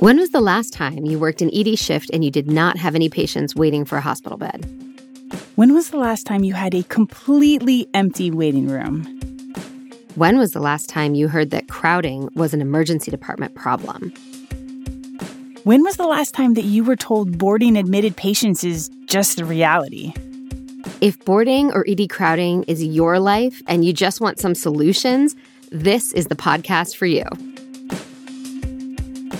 When 0.00 0.18
was 0.18 0.30
the 0.30 0.40
last 0.40 0.72
time 0.72 1.04
you 1.04 1.20
worked 1.20 1.40
an 1.40 1.50
ED 1.54 1.78
shift 1.78 2.10
and 2.12 2.24
you 2.24 2.30
did 2.30 2.50
not 2.50 2.76
have 2.76 2.96
any 2.96 3.08
patients 3.08 3.54
waiting 3.54 3.84
for 3.84 3.96
a 3.96 4.00
hospital 4.00 4.36
bed? 4.36 4.66
When 5.54 5.72
was 5.72 5.90
the 5.90 5.98
last 5.98 6.26
time 6.26 6.42
you 6.42 6.52
had 6.52 6.74
a 6.74 6.82
completely 6.82 7.88
empty 7.94 8.30
waiting 8.30 8.66
room? 8.66 9.04
When 10.16 10.36
was 10.36 10.50
the 10.50 10.60
last 10.60 10.88
time 10.88 11.14
you 11.14 11.28
heard 11.28 11.50
that 11.50 11.68
crowding 11.68 12.28
was 12.34 12.52
an 12.52 12.60
emergency 12.60 13.12
department 13.12 13.54
problem? 13.54 14.12
When 15.62 15.82
was 15.84 15.96
the 15.96 16.08
last 16.08 16.34
time 16.34 16.54
that 16.54 16.64
you 16.64 16.82
were 16.82 16.96
told 16.96 17.38
boarding 17.38 17.76
admitted 17.76 18.16
patients 18.16 18.64
is 18.64 18.90
just 19.06 19.40
a 19.40 19.44
reality? 19.44 20.12
If 21.00 21.24
boarding 21.24 21.70
or 21.70 21.86
ED 21.88 22.10
crowding 22.10 22.64
is 22.64 22.84
your 22.84 23.20
life 23.20 23.62
and 23.68 23.84
you 23.84 23.92
just 23.92 24.20
want 24.20 24.40
some 24.40 24.56
solutions, 24.56 25.36
this 25.70 26.12
is 26.12 26.26
the 26.26 26.36
podcast 26.36 26.96
for 26.96 27.06
you. 27.06 27.24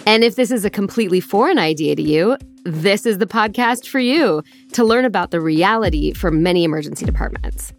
And 0.06 0.22
if 0.22 0.36
this 0.36 0.50
is 0.50 0.64
a 0.66 0.70
completely 0.70 1.20
foreign 1.20 1.58
idea 1.58 1.96
to 1.96 2.02
you, 2.02 2.36
this 2.64 3.06
is 3.06 3.18
the 3.18 3.26
podcast 3.26 3.88
for 3.88 3.98
you 3.98 4.42
to 4.72 4.84
learn 4.84 5.06
about 5.06 5.30
the 5.30 5.40
reality 5.40 6.12
for 6.12 6.30
many 6.30 6.62
emergency 6.62 7.06
departments. 7.06 7.72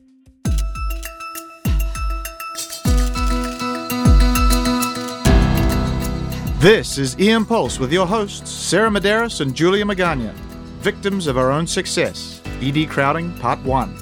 This 6.59 6.98
is 6.98 7.15
EM 7.20 7.45
Pulse 7.45 7.77
with 7.77 7.93
your 7.93 8.07
hosts, 8.07 8.49
Sarah 8.49 8.89
Medeiros 8.89 9.39
and 9.41 9.53
Julia 9.53 9.85
Magana, 9.85 10.34
victims 10.79 11.27
of 11.27 11.37
our 11.37 11.51
own 11.51 11.67
success. 11.67 12.41
ED 12.59 12.89
Crowding, 12.89 13.31
Part 13.37 13.59
1. 13.63 13.95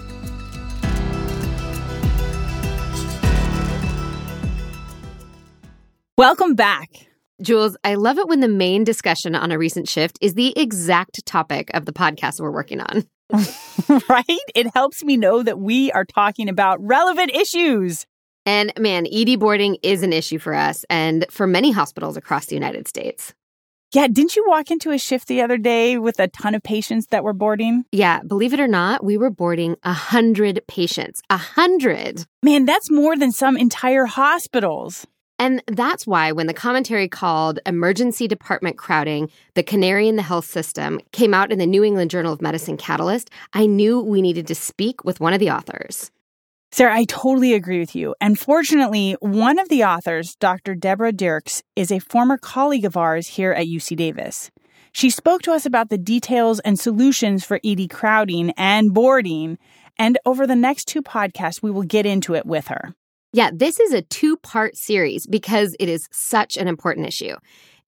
Welcome 6.18 6.56
back. 6.56 7.13
Jules, 7.42 7.76
I 7.84 7.96
love 7.96 8.20
it 8.20 8.28
when 8.28 8.42
the 8.42 8.48
main 8.48 8.84
discussion 8.84 9.36
on 9.36 9.52
a 9.52 9.58
recent 9.58 9.90
shift 9.90 10.18
is 10.22 10.36
the 10.36 10.58
exact 10.58 11.26
topic 11.26 11.72
of 11.74 11.86
the 11.86 11.94
podcast 11.94 12.40
we're 12.40 12.52
working 12.52 12.80
on. 12.80 13.06
right? 14.10 14.26
It 14.56 14.68
helps 14.74 15.04
me 15.04 15.18
know 15.18 15.42
that 15.44 15.60
we 15.60 15.92
are 15.92 16.06
talking 16.06 16.50
about 16.50 16.84
relevant 16.86 17.32
issues. 17.32 18.06
And 18.46 18.74
man, 18.78 19.08
ED 19.12 19.40
boarding 19.40 19.78
is 19.82 20.04
an 20.04 20.14
issue 20.14 20.38
for 20.38 20.54
us 20.54 20.86
and 20.90 21.26
for 21.30 21.48
many 21.48 21.72
hospitals 21.72 22.18
across 22.18 22.46
the 22.46 22.56
United 22.56 22.88
States. 22.88 23.34
Yeah, 23.94 24.08
didn't 24.08 24.36
you 24.36 24.44
walk 24.48 24.72
into 24.72 24.90
a 24.90 24.98
shift 24.98 25.28
the 25.28 25.42
other 25.44 25.58
day 25.58 26.00
with 26.00 26.20
a 26.20 26.28
ton 26.28 26.56
of 26.56 26.64
patients 26.64 27.08
that 27.08 27.24
were 27.24 27.34
boarding? 27.34 27.86
Yeah, 27.92 28.22
believe 28.26 28.52
it 28.52 28.60
or 28.60 28.68
not, 28.68 29.04
we 29.04 29.18
were 29.18 29.30
boarding 29.30 29.76
a 29.84 29.94
hundred 29.94 30.62
patients. 30.68 31.22
A 31.30 31.38
hundred. 31.38 32.26
Man, 32.42 32.66
that's 32.66 32.90
more 32.90 33.16
than 33.16 33.32
some 33.32 33.56
entire 33.56 34.06
hospitals. 34.06 35.06
And 35.44 35.62
that's 35.68 36.08
why 36.08 36.32
when 36.32 36.48
the 36.48 36.54
commentary 36.54 37.10
called 37.10 37.60
Emergency 37.66 38.30
Department 38.30 38.78
Crowding, 38.78 39.30
the 39.56 39.62
Canary 39.62 40.08
in 40.08 40.16
the 40.16 40.22
Health 40.22 40.46
System 40.46 41.02
came 41.12 41.34
out 41.34 41.52
in 41.52 41.60
the 41.60 41.66
New 41.66 41.84
England 41.84 42.12
Journal 42.12 42.32
of 42.32 42.42
Medicine 42.42 42.78
Catalyst, 42.78 43.30
I 43.52 43.66
knew 43.66 44.00
we 44.00 44.22
needed 44.22 44.48
to 44.48 44.56
speak 44.56 45.04
with 45.04 45.20
one 45.20 45.34
of 45.34 45.42
the 45.42 45.52
authors. 45.52 46.12
Sarah, 46.72 46.96
I 46.96 47.04
totally 47.04 47.54
agree 47.54 47.82
with 47.82 47.94
you. 47.94 48.16
And 48.22 48.40
fortunately, 48.40 49.18
one 49.20 49.60
of 49.60 49.68
the 49.68 49.84
authors, 49.84 50.38
Dr. 50.38 50.76
Deborah 50.76 51.12
Diercks, 51.12 51.62
is 51.76 51.92
a 51.92 52.00
former 52.00 52.38
colleague 52.38 52.86
of 52.86 52.96
ours 52.96 53.28
here 53.28 53.52
at 53.52 53.68
UC 53.68 53.98
Davis. 53.98 54.50
She 54.94 55.10
spoke 55.10 55.42
to 55.42 55.52
us 55.52 55.66
about 55.66 55.90
the 55.90 55.98
details 55.98 56.62
and 56.62 56.80
solutions 56.80 57.44
for 57.44 57.60
ED 57.66 57.90
crowding 57.90 58.52
and 58.52 58.94
boarding. 58.94 59.58
And 60.00 60.18
over 60.26 60.48
the 60.48 60.56
next 60.56 60.86
two 60.86 61.02
podcasts, 61.02 61.62
we 61.62 61.70
will 61.70 61.84
get 61.84 62.06
into 62.06 62.34
it 62.34 62.46
with 62.46 62.68
her. 62.68 62.96
Yeah, 63.36 63.50
this 63.52 63.80
is 63.80 63.94
a 63.94 64.04
two 64.04 64.38
part 64.38 64.78
series 64.78 65.26
because 65.26 65.76
it 65.80 65.90
is 65.90 66.08
such 66.12 66.56
an 66.56 66.68
important 66.68 67.08
issue. 67.08 67.36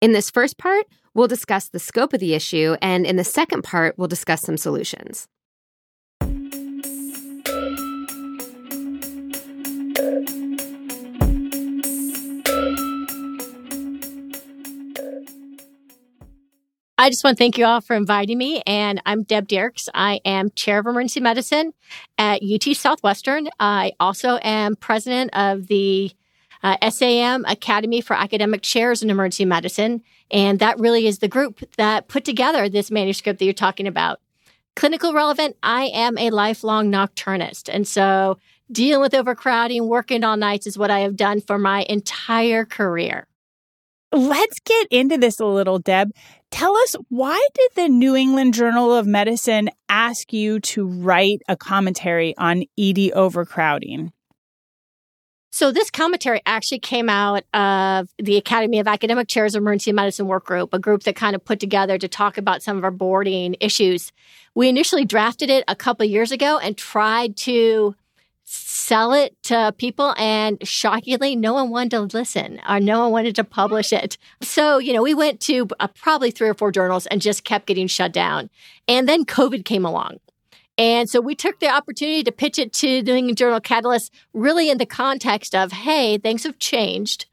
In 0.01 0.13
this 0.13 0.31
first 0.31 0.57
part, 0.57 0.87
we'll 1.13 1.29
discuss 1.29 1.69
the 1.69 1.79
scope 1.79 2.15
of 2.15 2.21
the 2.21 2.33
issue, 2.33 2.77
and 2.81 3.05
in 3.05 3.17
the 3.17 3.25
second 3.25 3.63
part, 3.63 3.99
we'll 3.99 4.09
discuss 4.09 4.41
some 4.41 4.57
solutions. 4.57 5.29
I 16.97 17.11
just 17.11 17.25
want 17.25 17.37
to 17.37 17.43
thank 17.43 17.59
you 17.59 17.65
all 17.65 17.81
for 17.81 17.97
inviting 17.97 18.39
me. 18.39 18.63
And 18.67 19.03
I'm 19.05 19.25
Deb 19.25 19.49
Diercks. 19.49 19.89
I 19.95 20.21
am 20.25 20.51
chair 20.51 20.79
of 20.79 20.87
emergency 20.87 21.19
medicine 21.19 21.75
at 22.19 22.41
UT 22.41 22.77
Southwestern. 22.77 23.49
I 23.59 23.95
also 23.99 24.39
am 24.43 24.77
president 24.77 25.31
of 25.35 25.67
the 25.67 26.13
uh, 26.63 26.77
SAEM 26.89 27.45
Academy 27.49 28.01
for 28.01 28.15
Academic 28.15 28.63
Chairs 28.63 29.03
in 29.03 29.11
Emergency 29.11 29.45
Medicine. 29.45 30.03
And 30.31 30.61
that 30.61 30.79
really 30.79 31.09
is 31.09 31.19
the 31.19 31.27
group 31.27 31.69
that 31.79 32.07
put 32.07 32.25
together 32.25 32.69
this 32.69 32.93
manuscript 32.93 33.41
that 33.41 33.45
you're 33.45 33.55
talking 33.55 33.89
about. 33.89 34.21
Clinical 34.77 35.13
relevant, 35.13 35.57
I 35.65 35.87
am 35.87 36.17
a 36.17 36.31
lifelong 36.31 36.93
nocturnist. 36.93 37.69
And 37.73 37.89
so 37.89 38.39
dealing 38.71 39.01
with 39.01 39.15
overcrowding, 39.15 39.89
working 39.89 40.23
all 40.23 40.37
nights 40.37 40.69
is 40.69 40.79
what 40.79 40.93
I 40.93 41.01
have 41.01 41.17
done 41.17 41.41
for 41.41 41.59
my 41.59 41.85
entire 41.89 42.65
career. 42.65 43.27
Let's 44.13 44.61
get 44.61 44.87
into 44.93 45.19
this 45.19 45.41
a 45.41 45.47
little, 45.47 45.81
Deb. 45.81 46.13
Tell 46.55 46.77
us 46.77 46.95
why 47.09 47.45
did 47.55 47.71
the 47.75 47.89
New 47.89 48.15
England 48.15 48.55
Journal 48.55 48.95
of 48.95 49.09
Medicine 49.09 49.71
ask 49.89 50.33
you 50.33 50.61
to 50.61 50.87
write 50.87 51.43
a 51.49 51.57
commentary 51.57 52.33
on 52.39 52.63
ED 52.79 53.11
overcrowding? 53.13 54.13
So 55.51 55.73
this 55.73 55.91
commentary 55.91 56.43
actually 56.47 56.79
came 56.79 57.09
out 57.09 57.43
of 57.55 58.09
the 58.21 58.37
Academy 58.37 58.79
of 58.79 58.87
Academic 58.87 59.27
Chairs 59.27 59.57
of 59.57 59.63
Emergency 59.63 59.91
Medicine 59.91 60.29
Work 60.29 60.47
Group, 60.47 60.73
a 60.73 60.79
group 60.79 61.03
that 61.03 61.17
kind 61.17 61.35
of 61.35 61.45
put 61.45 61.59
together 61.59 61.99
to 61.99 62.07
talk 62.07 62.39
about 62.39 62.63
some 62.63 62.79
of 62.79 62.85
our 62.85 62.93
boarding 62.93 63.57
issues. 63.59 64.13
We 64.55 64.69
initially 64.69 65.05
drafted 65.05 65.51
it 65.51 65.65
a 65.67 65.75
couple 65.75 66.07
years 66.07 66.31
ago 66.31 66.59
and 66.59 66.77
tried 66.77 67.37
to 67.39 67.97
sell 68.55 69.13
it 69.13 69.35
to 69.45 69.75
people 69.79 70.15
and 70.19 70.59
shockingly 70.67 71.35
no 71.35 71.55
one 71.55 71.71
wanted 71.71 71.91
to 71.91 72.17
listen 72.17 72.61
or 72.69 72.81
no 72.81 73.01
one 73.01 73.13
wanted 73.13 73.35
to 73.37 73.45
publish 73.45 73.93
it. 73.93 74.17
So 74.43 74.79
you 74.79 74.93
know 74.93 75.03
we 75.03 75.15
went 75.15 75.41
to 75.43 75.69
uh, 75.81 75.89
probably 75.89 76.31
three 76.31 76.49
or 76.49 76.55
four 76.55 76.73
journals 76.73 77.07
and 77.07 77.21
just 77.21 77.45
kept 77.45 77.67
getting 77.67 77.87
shut 77.87 78.13
down. 78.13 78.51
And 78.89 79.09
then 79.09 79.25
covid 79.25 79.65
came 79.65 79.85
along. 79.85 80.19
And 80.77 81.09
so 81.09 81.21
we 81.21 81.35
took 81.35 81.61
the 81.61 81.69
opportunity 81.69 82.25
to 82.25 82.33
pitch 82.33 82.59
it 82.59 82.73
to 82.75 83.01
the 83.03 83.13
New 83.13 83.19
England 83.19 83.39
Journal 83.39 83.61
Catalyst, 83.61 84.13
really 84.33 84.71
in 84.71 84.79
the 84.79 84.87
context 84.87 85.55
of, 85.55 85.71
hey, 85.71 86.19
things 86.19 86.43
have 86.43 86.59
changed 86.59 87.27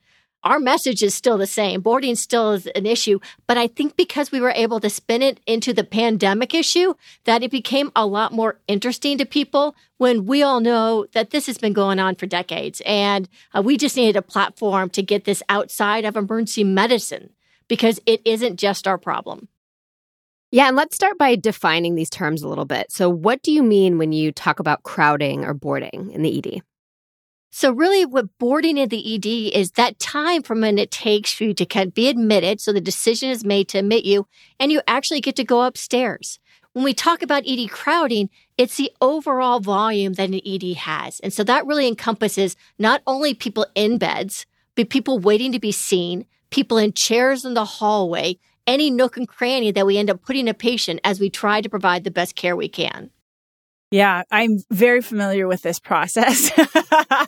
our 0.44 0.60
message 0.60 1.04
is 1.04 1.14
still 1.14 1.38
the 1.38 1.48
same. 1.48 1.82
Boarding 1.82 2.16
still 2.16 2.54
is 2.54 2.68
an 2.68 2.86
issue, 2.86 3.20
but 3.48 3.58
I 3.58 3.68
think 3.68 3.96
because 3.96 4.32
we 4.32 4.42
were 4.42 4.54
able 4.56 4.80
to 4.80 4.90
spin 4.90 5.22
it 5.22 5.40
into 5.46 5.74
the 5.74 5.84
pandemic 5.84 6.54
issue, 6.54 6.96
that 7.26 7.44
it 7.44 7.52
became 7.52 7.92
a 7.96 8.06
lot 8.06 8.34
more 8.34 8.60
interesting 8.68 9.18
to 9.20 9.26
people 9.26 9.76
when 9.98 10.26
we 10.26 10.42
all 10.42 10.60
know 10.60 11.06
that 11.14 11.30
this 11.30 11.46
has 11.46 11.58
been 11.58 11.74
going 11.74 12.00
on 12.00 12.16
for 12.16 12.26
decades. 12.26 12.82
And 12.86 13.30
uh, 13.54 13.62
we 13.62 13.78
just 13.78 13.96
needed 13.96 14.16
a 14.16 14.22
platform 14.22 14.90
to 14.92 15.04
get 15.04 15.26
this 15.26 15.44
outside 15.50 16.06
of 16.06 16.16
emergency 16.16 16.64
medicine 16.64 17.32
because 17.68 18.00
it 18.06 18.22
isn't 18.26 18.58
just 18.58 18.88
our 18.88 18.98
problem. 18.98 19.48
Yeah, 20.54 20.68
and 20.68 20.76
let's 20.76 20.96
start 20.96 21.18
by 21.18 21.38
defining 21.38 21.96
these 21.96 22.10
terms 22.10 22.44
a 22.44 22.48
little 22.50 22.66
bit. 22.66 22.92
So, 22.92 23.10
what 23.10 23.42
do 23.42 23.54
you 23.54 23.64
mean 23.64 23.98
when 23.98 24.12
you 24.12 24.34
talk 24.34 24.60
about 24.60 24.84
crowding 24.84 25.46
or 25.46 25.54
boarding 25.54 26.12
in 26.12 26.24
the 26.24 26.38
ED? 26.38 26.62
So 27.54 27.72
really 27.72 28.06
what 28.06 28.38
boarding 28.38 28.78
in 28.78 28.88
the 28.88 29.16
ED 29.16 29.54
is 29.54 29.72
that 29.72 30.00
time 30.00 30.42
from 30.42 30.62
when 30.62 30.80
it 30.80 30.90
takes 30.90 31.34
for 31.34 31.44
you 31.44 31.54
to 31.56 31.92
be 31.94 32.08
admitted. 32.08 32.62
So 32.62 32.72
the 32.72 32.80
decision 32.80 33.30
is 33.30 33.44
made 33.44 33.68
to 33.70 33.80
admit 33.80 34.06
you 34.06 34.26
and 34.58 34.72
you 34.72 34.82
actually 34.88 35.20
get 35.20 35.36
to 35.36 35.44
go 35.44 35.64
upstairs. 35.64 36.40
When 36.72 36.86
we 36.86 36.94
talk 36.94 37.22
about 37.22 37.44
ED 37.46 37.70
crowding, 37.70 38.30
it's 38.58 38.78
the 38.78 38.92
overall 39.02 39.60
volume 39.60 40.14
that 40.14 40.30
an 40.30 40.40
ED 40.46 40.78
has. 40.78 41.20
And 41.20 41.34
so 41.34 41.44
that 41.44 41.66
really 41.66 41.88
encompasses 41.90 42.56
not 42.80 43.02
only 43.06 43.34
people 43.34 43.66
in 43.76 43.98
beds, 43.98 44.46
but 44.76 44.90
people 44.90 45.20
waiting 45.20 45.52
to 45.52 45.60
be 45.60 45.74
seen, 45.74 46.26
people 46.50 46.78
in 46.78 46.94
chairs 46.94 47.44
in 47.44 47.54
the 47.54 47.66
hallway, 47.66 48.38
any 48.66 48.90
nook 48.90 49.18
and 49.18 49.28
cranny 49.28 49.72
that 49.72 49.86
we 49.86 49.98
end 49.98 50.10
up 50.10 50.24
putting 50.24 50.48
a 50.48 50.54
patient 50.54 51.02
as 51.04 51.20
we 51.20 51.30
try 51.30 51.60
to 51.60 51.70
provide 51.70 52.06
the 52.06 52.12
best 52.12 52.38
care 52.38 52.56
we 52.56 52.70
can. 52.70 53.10
Yeah, 53.92 54.24
I'm 54.32 54.58
very 54.70 55.02
familiar 55.02 55.48
with 55.48 55.64
this 55.64 55.80
process. 55.80 56.50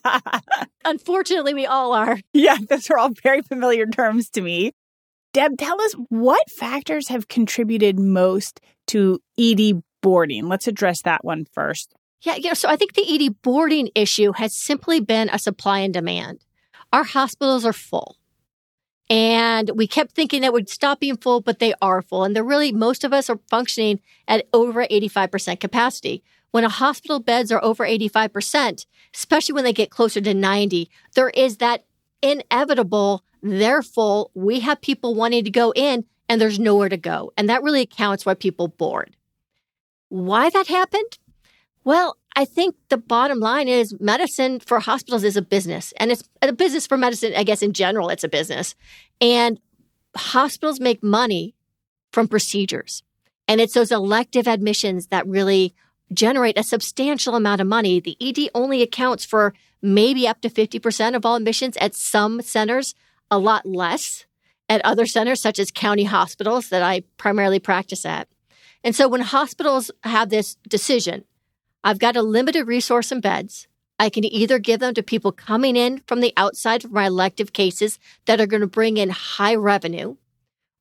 Unfortunately, 0.85 1.53
we 1.53 1.65
all 1.65 1.91
are. 1.91 2.17
Yeah, 2.31 2.57
those 2.69 2.89
are 2.89 2.97
all 2.97 3.11
very 3.21 3.41
familiar 3.41 3.85
terms 3.85 4.29
to 4.31 4.41
me. 4.41 4.71
Deb, 5.33 5.57
tell 5.57 5.81
us 5.81 5.93
what 6.09 6.49
factors 6.49 7.09
have 7.09 7.27
contributed 7.27 7.99
most 7.99 8.61
to 8.87 9.19
ED 9.37 9.83
boarding? 10.01 10.47
Let's 10.47 10.67
address 10.67 11.01
that 11.01 11.25
one 11.25 11.45
first. 11.51 11.93
Yeah, 12.21 12.35
yeah. 12.37 12.53
So 12.53 12.69
I 12.69 12.77
think 12.77 12.93
the 12.93 13.13
ED 13.13 13.41
boarding 13.41 13.89
issue 13.93 14.31
has 14.33 14.55
simply 14.55 15.01
been 15.01 15.29
a 15.33 15.39
supply 15.39 15.79
and 15.79 15.93
demand. 15.93 16.45
Our 16.93 17.03
hospitals 17.03 17.65
are 17.65 17.73
full. 17.73 18.15
And 19.09 19.71
we 19.75 19.85
kept 19.85 20.13
thinking 20.13 20.41
that 20.41 20.53
would 20.53 20.69
stop 20.69 21.01
being 21.01 21.17
full, 21.17 21.41
but 21.41 21.59
they 21.59 21.73
are 21.81 22.01
full. 22.01 22.23
And 22.23 22.33
they're 22.35 22.43
really, 22.43 22.71
most 22.71 23.03
of 23.03 23.11
us 23.11 23.29
are 23.29 23.39
functioning 23.49 23.99
at 24.27 24.45
over 24.53 24.85
85% 24.85 25.59
capacity. 25.59 26.23
When 26.53 26.63
a 26.63 26.69
hospital 26.69 27.19
beds 27.19 27.51
are 27.51 27.63
over 27.63 27.83
85%, 27.83 28.85
especially 29.15 29.53
when 29.53 29.63
they 29.63 29.73
get 29.73 29.89
closer 29.89 30.21
to 30.21 30.35
90, 30.35 30.87
there 31.15 31.29
is 31.29 31.57
that 31.57 31.83
inevitable, 32.21 33.23
they're 33.41 33.81
full. 33.81 34.29
We 34.35 34.59
have 34.59 34.79
people 34.79 35.15
wanting 35.15 35.45
to 35.45 35.49
go 35.49 35.73
in 35.75 36.05
and 36.29 36.39
there's 36.39 36.59
nowhere 36.59 36.89
to 36.89 36.97
go. 36.97 37.33
And 37.35 37.49
that 37.49 37.63
really 37.63 37.81
accounts 37.81 38.23
why 38.23 38.35
people 38.35 38.67
board. 38.67 39.15
Why 40.09 40.51
that 40.51 40.67
happened? 40.67 41.17
Well, 41.83 42.17
I 42.35 42.45
think 42.45 42.75
the 42.89 42.97
bottom 42.97 43.39
line 43.39 43.67
is 43.67 43.99
medicine 43.99 44.59
for 44.59 44.79
hospitals 44.79 45.23
is 45.23 45.35
a 45.35 45.41
business, 45.41 45.91
and 45.97 46.11
it's 46.11 46.23
a 46.43 46.53
business 46.53 46.85
for 46.85 46.97
medicine. 46.97 47.33
I 47.35 47.43
guess 47.43 47.63
in 47.63 47.73
general, 47.73 48.09
it's 48.09 48.23
a 48.23 48.29
business. 48.29 48.75
And 49.19 49.59
hospitals 50.15 50.79
make 50.79 51.03
money 51.03 51.55
from 52.11 52.27
procedures. 52.27 53.01
And 53.47 53.59
it's 53.59 53.73
those 53.73 53.91
elective 53.91 54.47
admissions 54.47 55.07
that 55.07 55.25
really 55.25 55.73
generate 56.11 56.57
a 56.57 56.63
substantial 56.63 57.35
amount 57.35 57.61
of 57.61 57.67
money. 57.67 57.99
The 57.99 58.17
ED 58.19 58.49
only 58.53 58.81
accounts 58.81 59.25
for 59.25 59.53
maybe 59.81 60.27
up 60.27 60.41
to 60.41 60.49
50% 60.49 61.15
of 61.15 61.25
all 61.25 61.35
admissions 61.35 61.77
at 61.77 61.95
some 61.95 62.41
centers, 62.41 62.95
a 63.29 63.37
lot 63.37 63.65
less 63.65 64.25
at 64.69 64.83
other 64.85 65.05
centers, 65.05 65.41
such 65.41 65.59
as 65.59 65.71
county 65.71 66.05
hospitals 66.05 66.69
that 66.69 66.81
I 66.81 67.03
primarily 67.17 67.59
practice 67.59 68.05
at. 68.05 68.27
And 68.83 68.95
so 68.95 69.07
when 69.07 69.21
hospitals 69.21 69.91
have 70.03 70.29
this 70.29 70.55
decision, 70.67 71.25
I've 71.83 71.99
got 71.99 72.15
a 72.15 72.21
limited 72.21 72.67
resource 72.67 73.11
in 73.11 73.21
beds. 73.21 73.67
I 73.99 74.09
can 74.09 74.25
either 74.25 74.59
give 74.59 74.79
them 74.79 74.93
to 74.95 75.03
people 75.03 75.31
coming 75.31 75.75
in 75.75 76.01
from 76.07 76.19
the 76.19 76.33
outside 76.35 76.83
of 76.83 76.91
my 76.91 77.07
elective 77.07 77.53
cases 77.53 77.99
that 78.25 78.41
are 78.41 78.47
going 78.47 78.61
to 78.61 78.67
bring 78.67 78.97
in 78.97 79.09
high 79.09 79.55
revenue, 79.55 80.15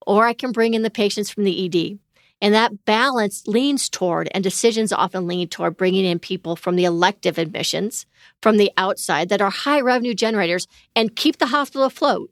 or 0.06 0.26
I 0.26 0.32
can 0.32 0.52
bring 0.52 0.74
in 0.74 0.82
the 0.82 0.90
patients 0.90 1.30
from 1.30 1.44
the 1.44 1.66
ED. 1.66 1.98
And 2.42 2.52
that 2.54 2.84
balance 2.84 3.46
leans 3.46 3.88
toward, 3.88 4.28
and 4.34 4.42
decisions 4.42 4.92
often 4.92 5.28
lean 5.28 5.48
toward 5.48 5.76
bringing 5.76 6.04
in 6.04 6.18
people 6.18 6.56
from 6.56 6.74
the 6.74 6.84
elective 6.84 7.38
admissions 7.38 8.04
from 8.42 8.56
the 8.56 8.72
outside 8.76 9.28
that 9.28 9.40
are 9.40 9.48
high 9.48 9.80
revenue 9.80 10.12
generators 10.12 10.66
and 10.96 11.14
keep 11.14 11.38
the 11.38 11.46
hospital 11.46 11.84
afloat 11.84 12.30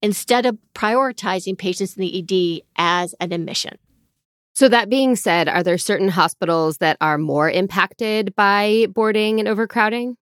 instead 0.00 0.46
of 0.46 0.58
prioritizing 0.74 1.58
patients 1.58 1.96
in 1.96 2.02
the 2.02 2.18
ED 2.20 2.62
as 2.76 3.14
an 3.18 3.32
admission. 3.32 3.78
So, 4.54 4.68
that 4.68 4.88
being 4.88 5.16
said, 5.16 5.48
are 5.48 5.64
there 5.64 5.78
certain 5.78 6.10
hospitals 6.10 6.78
that 6.78 6.96
are 7.00 7.18
more 7.18 7.50
impacted 7.50 8.36
by 8.36 8.86
boarding 8.90 9.40
and 9.40 9.48
overcrowding? 9.48 10.16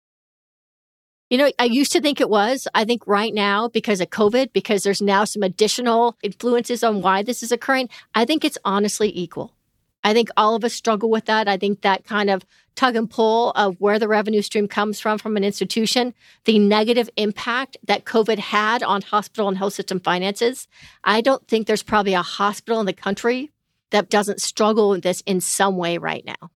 You 1.29 1.38
know, 1.38 1.51
I 1.59 1.65
used 1.65 1.91
to 1.91 2.01
think 2.01 2.21
it 2.21 2.29
was. 2.29 2.68
I 2.74 2.85
think 2.85 3.06
right 3.06 3.33
now, 3.33 3.68
because 3.68 4.00
of 4.00 4.09
COVID, 4.09 4.53
because 4.53 4.83
there's 4.83 5.01
now 5.01 5.25
some 5.25 5.44
additional 5.44 6.18
influences 6.24 6.83
on 6.83 7.01
why 7.01 7.21
this 7.21 7.44
is 7.44 7.51
occurring, 7.51 7.89
I 8.15 8.24
think 8.24 8.45
it's 8.45 8.57
honestly 8.63 9.12
equal. 9.13 9.53
I 10.06 10.13
think 10.13 10.29
all 10.38 10.56
of 10.56 10.63
us 10.63 10.74
struggle 10.74 11.09
with 11.09 11.25
that. 11.25 11.50
I 11.50 11.57
think 11.57 11.81
that 11.81 12.06
kind 12.06 12.29
of 12.29 12.45
tug 12.75 12.95
and 12.95 13.09
pull 13.09 13.51
of 13.51 13.75
where 13.81 14.00
the 14.00 14.07
revenue 14.07 14.41
stream 14.41 14.69
comes 14.69 15.01
from 15.01 15.18
from 15.18 15.35
an 15.35 15.44
institution, 15.44 16.13
the 16.45 16.59
negative 16.59 17.09
impact 17.18 17.75
that 17.83 18.06
COVID 18.06 18.38
had 18.38 18.81
on 18.83 19.01
hospital 19.01 19.50
and 19.50 19.57
health 19.57 19.74
system 19.74 20.00
finances. 20.00 20.69
I 21.03 21.19
don't 21.19 21.45
think 21.47 21.68
there's 21.68 21.83
probably 21.83 22.13
a 22.13 22.21
hospital 22.21 22.79
in 22.79 22.85
the 22.85 22.94
country 22.94 23.51
that 23.89 24.09
doesn't 24.09 24.39
struggle 24.39 24.89
with 24.89 25.03
this 25.03 25.21
in 25.25 25.41
some 25.41 25.75
way 25.75 25.97
right 25.97 26.24
now. 26.24 26.51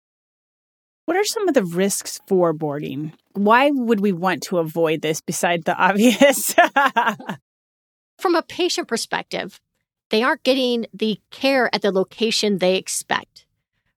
What 1.10 1.18
are 1.18 1.26
some 1.26 1.48
of 1.48 1.56
the 1.56 1.66
risks 1.66 2.22
for 2.28 2.54
boarding? 2.54 3.14
Why 3.34 3.72
would 3.72 4.00
we 4.00 4.12
want 4.12 4.44
to 4.44 4.60
avoid 4.60 5.02
this 5.02 5.22
besides 5.22 5.64
the 5.64 5.76
obvious? 5.84 6.54
From 8.20 8.36
a 8.36 8.44
patient 8.44 8.88
perspective, 8.88 9.60
they 10.12 10.22
aren't 10.22 10.44
getting 10.44 10.86
the 10.94 11.20
care 11.32 11.68
at 11.74 11.82
the 11.82 11.92
location 11.92 12.60
they 12.60 12.76
expect, 12.76 13.48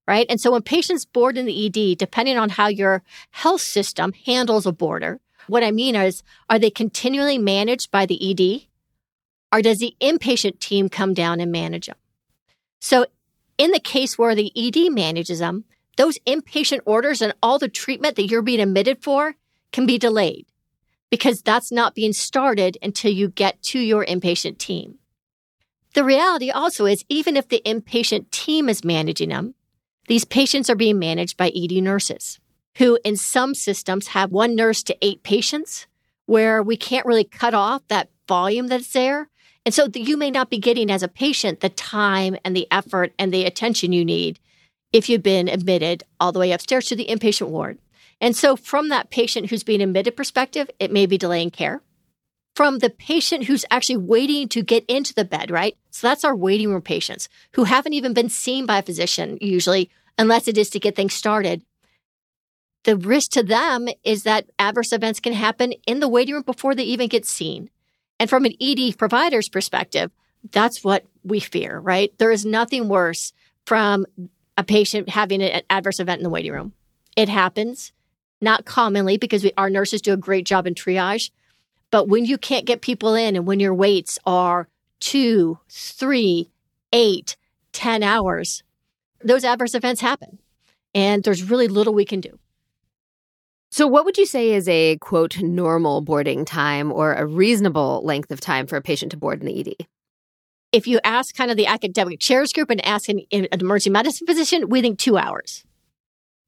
right? 0.09 0.25
And 0.31 0.41
so 0.41 0.53
when 0.53 0.63
patients 0.63 1.05
board 1.05 1.37
in 1.37 1.45
the 1.45 1.67
ED, 1.67 1.99
depending 1.99 2.39
on 2.39 2.49
how 2.49 2.69
your 2.69 3.03
health 3.31 3.61
system 3.61 4.15
handles 4.25 4.65
a 4.65 4.73
boarder, 4.73 5.21
what 5.49 5.63
I 5.63 5.71
mean 5.71 5.95
is, 5.95 6.23
are 6.49 6.59
they 6.59 6.71
continually 6.71 7.37
managed 7.37 7.91
by 7.91 8.07
the 8.07 8.31
ED? 8.31 8.63
Or 9.55 9.61
does 9.61 9.81
the 9.81 9.95
inpatient 10.01 10.61
team 10.61 10.89
come 10.89 11.13
down 11.13 11.41
and 11.41 11.53
manage 11.53 11.89
them? 11.89 11.97
So 12.81 13.05
in 13.59 13.71
the 13.71 13.81
case 13.81 14.17
where 14.17 14.35
the 14.35 14.51
ED 14.57 14.91
manages 14.91 15.41
them, 15.41 15.67
those 15.97 16.19
inpatient 16.27 16.81
orders 16.87 17.21
and 17.21 17.35
all 17.43 17.59
the 17.59 17.69
treatment 17.69 18.17
that 18.17 18.27
you're 18.27 18.43
being 18.43 18.61
admitted 18.61 19.03
for 19.03 19.35
can 19.73 19.87
be 19.87 19.99
delayed 19.99 20.47
because 21.11 21.43
that's 21.43 21.71
not 21.71 21.95
being 21.95 22.13
started 22.13 22.79
until 22.83 23.13
you 23.13 23.29
get 23.29 23.63
to 23.63 23.79
your 23.79 24.05
inpatient 24.05 24.59
team. 24.59 24.99
The 25.95 26.05
reality 26.05 26.51
also 26.51 26.87
is, 26.87 27.05
even 27.11 27.37
if 27.37 27.49
the 27.49 27.61
inpatient 27.67 28.31
team 28.31 28.69
is 28.69 28.83
managing 28.83 29.29
them, 29.29 29.55
these 30.09 30.25
patients 30.25 30.71
are 30.71 30.75
being 30.75 30.99
managed 30.99 31.37
by 31.37 31.53
ED 31.55 31.83
nurses 31.83 32.41
who, 32.79 32.99
in 33.05 33.17
some 33.17 33.55
systems, 33.55 34.09
have 34.09 34.33
one 34.33 34.57
nurse 34.57 34.83
to 34.85 34.97
eight 35.03 35.23
patients 35.23 35.87
where 36.27 36.63
we 36.63 36.77
can't 36.77 37.07
really 37.07 37.25
cut 37.25 37.53
off 37.53 37.87
that 37.89 38.09
volume 38.27 38.69
that's 38.69 38.93
there. 38.93 39.29
And 39.67 39.75
so 39.75 39.89
you 39.95 40.17
may 40.17 40.31
not 40.31 40.51
be 40.51 40.59
getting 40.59 40.91
as 40.91 41.03
a 41.03 41.09
patient 41.09 41.61
the 41.61 41.69
time 41.69 42.37
and 42.45 42.57
the 42.57 42.67
effort 42.71 43.13
and 43.19 43.33
the 43.33 43.45
attention 43.45 43.93
you 43.93 44.05
need 44.05 44.39
if 44.93 45.09
you've 45.09 45.23
been 45.23 45.49
admitted 45.49 46.05
all 46.21 46.33
the 46.33 46.39
way 46.39 46.53
upstairs 46.53 46.87
to 46.87 46.97
the 46.97 47.07
inpatient 47.07 47.49
ward. 47.49 47.79
And 48.21 48.37
so 48.37 48.57
from 48.57 48.89
that 48.89 49.11
patient 49.11 49.51
who's 49.51 49.65
being 49.65 49.83
admitted 49.83 50.17
perspective, 50.17 50.71
it 50.79 50.93
may 50.93 51.07
be 51.07 51.19
delaying 51.19 51.51
care 51.51 51.83
from 52.55 52.79
the 52.79 52.91
patient 52.91 53.45
who's 53.45 53.65
actually 53.71 53.97
waiting 53.97 54.49
to 54.49 54.63
get 54.63 54.85
into 54.87 55.15
the 55.15 55.25
bed, 55.25 55.51
right? 55.51 55.77
So 55.91 56.07
that's 56.07 56.25
our 56.25 56.37
waiting 56.37 56.71
room 56.71 56.83
patients 56.83 57.29
who 57.55 57.65
haven't 57.65 57.95
even 57.95 58.13
been 58.13 58.29
seen 58.29 58.67
by 58.67 58.79
a 58.79 58.83
physician 58.83 59.39
usually, 59.41 59.91
unless 60.19 60.49
it 60.49 60.59
is 60.59 60.71
to 60.71 60.81
get 60.81 60.95
things 60.95 61.15
started. 61.15 61.65
The 62.85 62.97
risk 62.97 63.31
to 63.33 63.43
them 63.43 63.89
is 64.05 64.25
that 64.25 64.51
adverse 64.59 64.93
events 64.93 65.21
can 65.21 65.33
happen 65.33 65.73
in 65.87 66.01
the 66.01 66.09
waiting 66.09 66.35
room 66.35 66.43
before 66.43 66.75
they 66.75 66.83
even 66.85 67.09
get 67.09 67.25
seen. 67.25 67.71
And 68.19 68.29
from 68.29 68.45
an 68.45 68.55
ED 68.61 68.99
provider's 68.99 69.49
perspective, 69.49 70.11
that's 70.51 70.85
what 70.85 71.07
we 71.23 71.41
fear, 71.41 71.79
right? 71.79 72.13
There 72.19 72.33
is 72.33 72.45
nothing 72.45 72.89
worse 72.89 73.33
from 73.65 74.05
a 74.63 74.65
patient 74.65 75.09
having 75.09 75.43
an 75.43 75.63
adverse 75.69 75.99
event 75.99 76.21
in 76.21 76.23
the 76.23 76.31
waiting 76.31 76.53
room. 76.53 76.73
It 77.17 77.29
happens, 77.29 77.93
not 78.41 78.65
commonly 78.65 79.19
because 79.19 79.43
we, 79.43 79.53
our 79.59 79.69
nurses 79.69 80.01
do 80.01 80.13
a 80.13 80.17
great 80.17 80.47
job 80.47 80.67
in 80.67 80.75
triage, 80.75 81.31
but 81.91 82.09
when 82.09 82.25
you 82.25 82.39
can't 82.39 82.65
get 82.65 82.81
people 82.81 83.15
in 83.15 83.35
and 83.37 83.45
when 83.45 83.61
your 83.61 83.75
waits 83.75 84.19
are 84.25 84.69
two, 85.01 85.59
three, 85.69 86.49
eight, 86.93 87.37
ten 87.73 88.03
hours, 88.03 88.63
those 89.23 89.45
adverse 89.45 89.75
events 89.75 90.01
happen. 90.01 90.39
And 90.95 91.25
there's 91.25 91.43
really 91.43 91.69
little 91.69 91.93
we 91.93 92.05
can 92.05 92.21
do. 92.21 92.39
So, 93.71 93.87
what 93.87 94.05
would 94.05 94.19
you 94.19 94.27
say 94.27 94.53
is 94.53 94.69
a 94.69 94.99
quote 94.99 95.41
normal 95.41 96.03
boarding 96.03 96.45
time 96.45 96.93
or 96.93 97.15
a 97.15 97.27
reasonable 97.27 98.03
length 98.05 98.31
of 98.31 98.41
time 98.41 98.67
for 98.67 98.77
a 98.77 98.83
patient 98.83 99.11
to 99.13 99.17
board 99.17 99.41
in 99.41 99.47
the 99.47 99.61
ED? 99.61 99.87
If 100.73 100.87
you 100.87 101.01
ask 101.05 101.37
kind 101.37 101.51
of 101.51 101.57
the 101.57 101.67
academic 101.67 102.19
chairs 102.19 102.53
group 102.53 102.71
and 102.71 102.85
ask 102.85 103.09
an, 103.09 103.21
an 103.31 103.47
emergency 103.53 103.91
medicine 103.91 104.27
physician, 104.27 104.69
we 104.69 104.81
think 104.81 104.99
two 104.99 105.19
hours, 105.19 105.65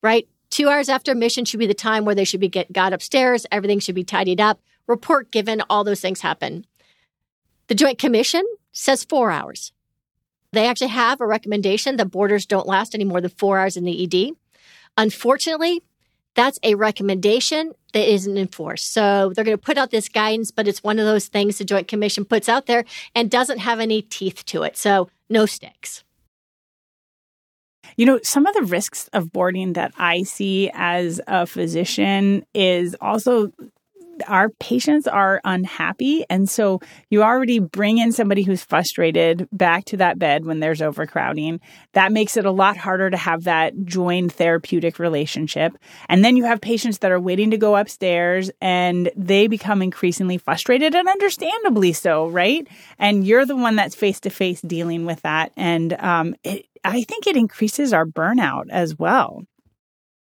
right? 0.02 0.26
Two 0.50 0.68
hours 0.68 0.88
after 0.88 1.12
admission 1.12 1.44
should 1.44 1.60
be 1.60 1.66
the 1.66 1.74
time 1.74 2.04
where 2.04 2.14
they 2.14 2.24
should 2.24 2.40
be 2.40 2.48
get, 2.48 2.72
got 2.72 2.92
upstairs. 2.92 3.46
Everything 3.52 3.80
should 3.80 3.94
be 3.94 4.04
tidied 4.04 4.40
up 4.40 4.60
report 4.86 5.30
given, 5.30 5.62
all 5.68 5.84
those 5.84 6.00
things 6.00 6.20
happen. 6.20 6.66
The 7.68 7.74
Joint 7.74 7.98
Commission 7.98 8.44
says 8.72 9.04
four 9.04 9.30
hours. 9.30 9.72
They 10.52 10.66
actually 10.66 10.88
have 10.88 11.20
a 11.20 11.26
recommendation 11.26 11.96
that 11.96 12.10
boarders 12.10 12.46
don't 12.46 12.66
last 12.66 12.94
any 12.94 13.04
more 13.04 13.20
than 13.20 13.30
four 13.30 13.58
hours 13.58 13.76
in 13.76 13.84
the 13.84 14.04
ED. 14.04 14.36
Unfortunately, 14.96 15.82
that's 16.34 16.58
a 16.62 16.74
recommendation 16.74 17.72
that 17.92 18.12
isn't 18.12 18.36
enforced. 18.36 18.92
So 18.92 19.32
they're 19.34 19.44
going 19.44 19.56
to 19.56 19.62
put 19.62 19.78
out 19.78 19.90
this 19.90 20.08
guidance, 20.08 20.50
but 20.50 20.66
it's 20.66 20.82
one 20.82 20.98
of 20.98 21.06
those 21.06 21.28
things 21.28 21.58
the 21.58 21.64
Joint 21.64 21.88
Commission 21.88 22.24
puts 22.24 22.48
out 22.48 22.66
there 22.66 22.84
and 23.14 23.30
doesn't 23.30 23.58
have 23.58 23.80
any 23.80 24.02
teeth 24.02 24.44
to 24.46 24.62
it. 24.64 24.76
So 24.76 25.08
no 25.30 25.46
sticks. 25.46 26.04
You 27.96 28.06
know, 28.06 28.18
some 28.22 28.46
of 28.46 28.54
the 28.54 28.62
risks 28.62 29.08
of 29.12 29.32
boarding 29.32 29.74
that 29.74 29.92
I 29.96 30.22
see 30.22 30.70
as 30.74 31.20
a 31.28 31.46
physician 31.46 32.44
is 32.52 32.96
also 33.00 33.52
our 34.26 34.48
patients 34.48 35.06
are 35.06 35.40
unhappy. 35.44 36.24
And 36.28 36.48
so 36.48 36.80
you 37.10 37.22
already 37.22 37.58
bring 37.58 37.98
in 37.98 38.12
somebody 38.12 38.42
who's 38.42 38.64
frustrated 38.64 39.48
back 39.52 39.84
to 39.86 39.96
that 39.98 40.18
bed 40.18 40.44
when 40.44 40.60
there's 40.60 40.82
overcrowding. 40.82 41.60
That 41.92 42.12
makes 42.12 42.36
it 42.36 42.44
a 42.44 42.50
lot 42.50 42.76
harder 42.76 43.10
to 43.10 43.16
have 43.16 43.44
that 43.44 43.84
joined 43.84 44.32
therapeutic 44.32 44.98
relationship. 44.98 45.76
And 46.08 46.24
then 46.24 46.36
you 46.36 46.44
have 46.44 46.60
patients 46.60 46.98
that 46.98 47.10
are 47.10 47.20
waiting 47.20 47.50
to 47.50 47.58
go 47.58 47.76
upstairs 47.76 48.50
and 48.60 49.10
they 49.16 49.46
become 49.46 49.82
increasingly 49.82 50.38
frustrated 50.38 50.94
and 50.94 51.08
understandably 51.08 51.92
so, 51.92 52.28
right? 52.28 52.66
And 52.98 53.26
you're 53.26 53.46
the 53.46 53.56
one 53.56 53.76
that's 53.76 53.94
face 53.94 54.20
to 54.20 54.30
face 54.30 54.60
dealing 54.60 55.06
with 55.06 55.22
that. 55.22 55.52
And 55.56 55.92
um, 55.94 56.34
it, 56.44 56.66
I 56.84 57.02
think 57.02 57.26
it 57.26 57.36
increases 57.36 57.92
our 57.92 58.04
burnout 58.04 58.66
as 58.70 58.98
well. 58.98 59.44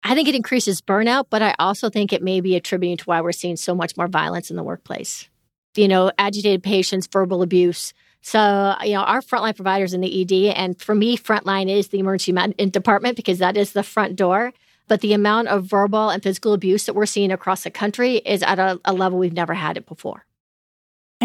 I 0.07 0.15
think 0.15 0.29
it 0.29 0.35
increases 0.35 0.83
burnout, 0.83 1.27
but 1.31 1.41
I 1.41 1.55
also 1.59 1.89
think 1.89 2.13
it 2.13 2.23
may 2.23 2.43
be 2.43 2.57
attributing 2.57 2.99
to 2.99 3.05
why 3.05 3.23
we're 3.23 3.33
seeing 3.33 3.57
so 3.57 3.75
much 3.75 3.97
more 3.97 4.07
violence 4.07 4.51
in 4.51 4.57
the 4.57 4.63
workplace. 4.63 5.29
You 5.75 5.89
know, 5.89 6.13
agitated 6.19 6.63
patients, 6.63 7.07
verbal 7.07 7.43
abuse. 7.43 7.95
So, 8.21 8.75
you 8.83 8.93
know, 8.93 9.01
our 9.01 9.23
frontline 9.23 9.57
providers 9.57 9.95
in 9.95 10.03
the 10.03 10.23
ED, 10.23 10.55
and 10.55 10.81
for 10.81 10.95
me, 10.95 11.17
frontline 11.17 11.75
is 11.75 11.89
the 11.89 11.99
emergency 11.99 12.33
med- 12.33 12.71
department 12.71 13.17
because 13.17 13.39
that 13.39 13.57
is 13.57 13.73
the 13.73 13.83
front 13.83 14.17
door. 14.17 14.53
But 14.89 15.01
the 15.01 15.15
amount 15.15 15.49
of 15.49 15.65
verbal 15.65 16.11
and 16.11 16.23
physical 16.23 16.53
abuse 16.53 16.85
that 16.85 16.95
we're 16.95 17.07
seeing 17.07 17.33
across 17.33 17.65
the 17.65 17.71
country 17.71 18.17
is 18.17 18.43
at 18.43 18.59
a, 18.59 18.79
a 18.85 18.93
level 18.93 19.19
we've 19.19 19.33
never 19.33 19.55
had 19.55 19.79
it 19.79 19.87
before. 19.87 20.27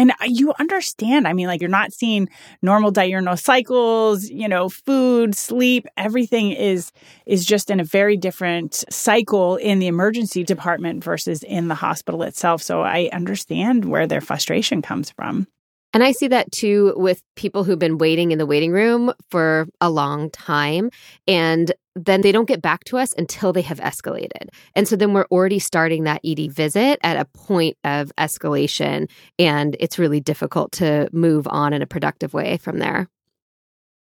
And 0.00 0.14
you 0.24 0.54
understand, 0.58 1.28
I 1.28 1.34
mean, 1.34 1.46
like 1.46 1.60
you're 1.60 1.68
not 1.68 1.92
seeing 1.92 2.30
normal 2.62 2.90
diurnal 2.90 3.36
cycles, 3.36 4.30
you 4.30 4.48
know, 4.48 4.70
food, 4.70 5.34
sleep, 5.34 5.86
everything 5.98 6.52
is 6.52 6.90
is 7.26 7.44
just 7.44 7.68
in 7.68 7.80
a 7.80 7.84
very 7.84 8.16
different 8.16 8.82
cycle 8.88 9.56
in 9.56 9.78
the 9.78 9.88
emergency 9.88 10.42
department 10.42 11.04
versus 11.04 11.42
in 11.42 11.68
the 11.68 11.74
hospital 11.74 12.22
itself. 12.22 12.62
So 12.62 12.80
I 12.80 13.10
understand 13.12 13.84
where 13.84 14.06
their 14.06 14.22
frustration 14.22 14.80
comes 14.80 15.10
from. 15.10 15.46
And 15.92 16.02
I 16.02 16.12
see 16.12 16.28
that 16.28 16.50
too 16.50 16.94
with 16.96 17.22
people 17.36 17.64
who've 17.64 17.78
been 17.78 17.98
waiting 17.98 18.30
in 18.30 18.38
the 18.38 18.46
waiting 18.46 18.72
room 18.72 19.12
for 19.28 19.66
a 19.82 19.90
long 19.90 20.30
time. 20.30 20.90
And 21.26 21.72
then 21.96 22.20
they 22.20 22.32
don't 22.32 22.48
get 22.48 22.62
back 22.62 22.84
to 22.84 22.98
us 22.98 23.12
until 23.16 23.52
they 23.52 23.62
have 23.62 23.80
escalated. 23.80 24.48
And 24.74 24.86
so 24.86 24.96
then 24.96 25.12
we're 25.12 25.26
already 25.30 25.58
starting 25.58 26.04
that 26.04 26.20
ED 26.24 26.52
visit 26.52 26.98
at 27.02 27.16
a 27.16 27.24
point 27.24 27.76
of 27.84 28.12
escalation. 28.16 29.10
And 29.38 29.76
it's 29.80 29.98
really 29.98 30.20
difficult 30.20 30.72
to 30.72 31.08
move 31.12 31.48
on 31.48 31.72
in 31.72 31.82
a 31.82 31.86
productive 31.86 32.32
way 32.32 32.58
from 32.58 32.78
there. 32.78 33.08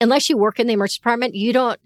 Unless 0.02 0.30
you 0.30 0.38
work 0.38 0.60
in 0.60 0.68
the 0.68 0.74
emergency 0.74 1.00
department, 1.00 1.36
you 1.36 1.54
don't 1.54 1.80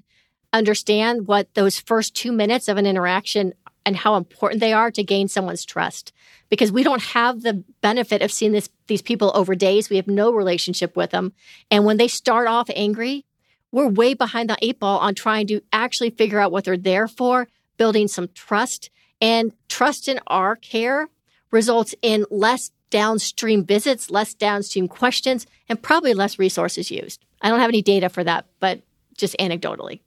understand 0.53 1.27
what 1.27 1.53
those 1.53 1.79
first 1.79 2.15
two 2.15 2.31
minutes 2.31 2.67
of 2.67 2.77
an 2.77 2.85
interaction 2.85 3.53
and 3.85 3.95
how 3.95 4.15
important 4.15 4.59
they 4.59 4.73
are 4.73 4.91
to 4.91 5.03
gain 5.03 5.27
someone's 5.27 5.65
trust 5.65 6.11
because 6.49 6.71
we 6.71 6.83
don't 6.83 7.01
have 7.01 7.41
the 7.41 7.63
benefit 7.81 8.21
of 8.21 8.31
seeing 8.31 8.51
this 8.51 8.69
these 8.87 9.01
people 9.01 9.31
over 9.33 9.55
days 9.55 9.89
we 9.89 9.95
have 9.95 10.07
no 10.07 10.31
relationship 10.31 10.95
with 10.95 11.11
them 11.11 11.33
and 11.71 11.85
when 11.85 11.97
they 11.97 12.07
start 12.07 12.47
off 12.47 12.69
angry 12.75 13.25
we're 13.71 13.87
way 13.87 14.13
behind 14.13 14.49
the 14.49 14.57
eight 14.61 14.79
ball 14.79 14.99
on 14.99 15.15
trying 15.15 15.47
to 15.47 15.61
actually 15.71 16.09
figure 16.09 16.39
out 16.39 16.51
what 16.51 16.65
they're 16.65 16.77
there 16.77 17.07
for 17.07 17.47
building 17.77 18.07
some 18.07 18.29
trust 18.33 18.89
and 19.19 19.53
trust 19.69 20.07
in 20.07 20.19
our 20.27 20.55
care 20.55 21.07
results 21.51 21.95
in 22.01 22.25
less 22.29 22.71
downstream 22.89 23.63
visits 23.65 24.09
less 24.11 24.33
downstream 24.33 24.87
questions 24.87 25.45
and 25.69 25.81
probably 25.81 26.13
less 26.13 26.37
resources 26.37 26.91
used 26.91 27.23
i 27.41 27.49
don't 27.49 27.59
have 27.59 27.69
any 27.69 27.81
data 27.81 28.09
for 28.09 28.23
that 28.23 28.45
but 28.59 28.81
just 29.17 29.35
anecdotally 29.39 30.01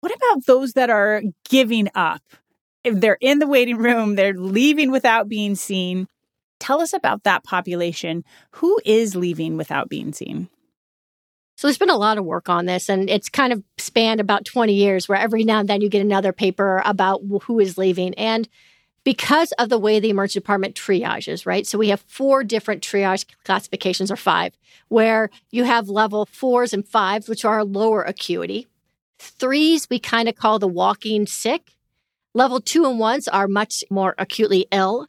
what 0.00 0.14
about 0.14 0.46
those 0.46 0.72
that 0.72 0.90
are 0.90 1.22
giving 1.44 1.88
up 1.94 2.22
if 2.84 3.00
they're 3.00 3.18
in 3.20 3.38
the 3.38 3.46
waiting 3.46 3.76
room, 3.76 4.14
they're 4.14 4.34
leaving 4.34 4.90
without 4.90 5.28
being 5.28 5.54
seen. 5.54 6.08
Tell 6.58 6.80
us 6.80 6.92
about 6.92 7.24
that 7.24 7.44
population. 7.44 8.24
Who 8.52 8.80
is 8.84 9.14
leaving 9.14 9.56
without 9.56 9.88
being 9.88 10.12
seen? 10.12 10.48
So 11.60 11.68
there's 11.68 11.76
been 11.76 11.90
a 11.90 11.96
lot 11.98 12.16
of 12.16 12.24
work 12.24 12.48
on 12.48 12.64
this, 12.64 12.88
and 12.88 13.10
it's 13.10 13.28
kind 13.28 13.52
of 13.52 13.62
spanned 13.76 14.18
about 14.18 14.46
20 14.46 14.72
years, 14.72 15.06
where 15.10 15.18
every 15.18 15.44
now 15.44 15.60
and 15.60 15.68
then 15.68 15.82
you 15.82 15.90
get 15.90 16.00
another 16.00 16.32
paper 16.32 16.80
about 16.86 17.20
who 17.42 17.60
is 17.60 17.76
leaving. 17.76 18.14
And 18.14 18.48
because 19.04 19.52
of 19.58 19.68
the 19.68 19.78
way 19.78 20.00
the 20.00 20.08
emergency 20.08 20.40
department 20.40 20.74
triages, 20.74 21.44
right? 21.44 21.66
So 21.66 21.76
we 21.76 21.90
have 21.90 22.00
four 22.06 22.44
different 22.44 22.82
triage 22.82 23.26
classifications, 23.44 24.10
or 24.10 24.16
five, 24.16 24.56
where 24.88 25.28
you 25.50 25.64
have 25.64 25.90
level 25.90 26.24
fours 26.24 26.72
and 26.72 26.88
fives, 26.88 27.28
which 27.28 27.44
are 27.44 27.62
lower 27.62 28.04
acuity. 28.04 28.66
Threes, 29.18 29.86
we 29.90 29.98
kind 29.98 30.30
of 30.30 30.36
call 30.36 30.58
the 30.58 30.66
walking 30.66 31.26
sick. 31.26 31.76
Level 32.32 32.62
two 32.62 32.86
and 32.86 32.98
ones 32.98 33.28
are 33.28 33.48
much 33.48 33.84
more 33.90 34.14
acutely 34.16 34.66
ill. 34.72 35.08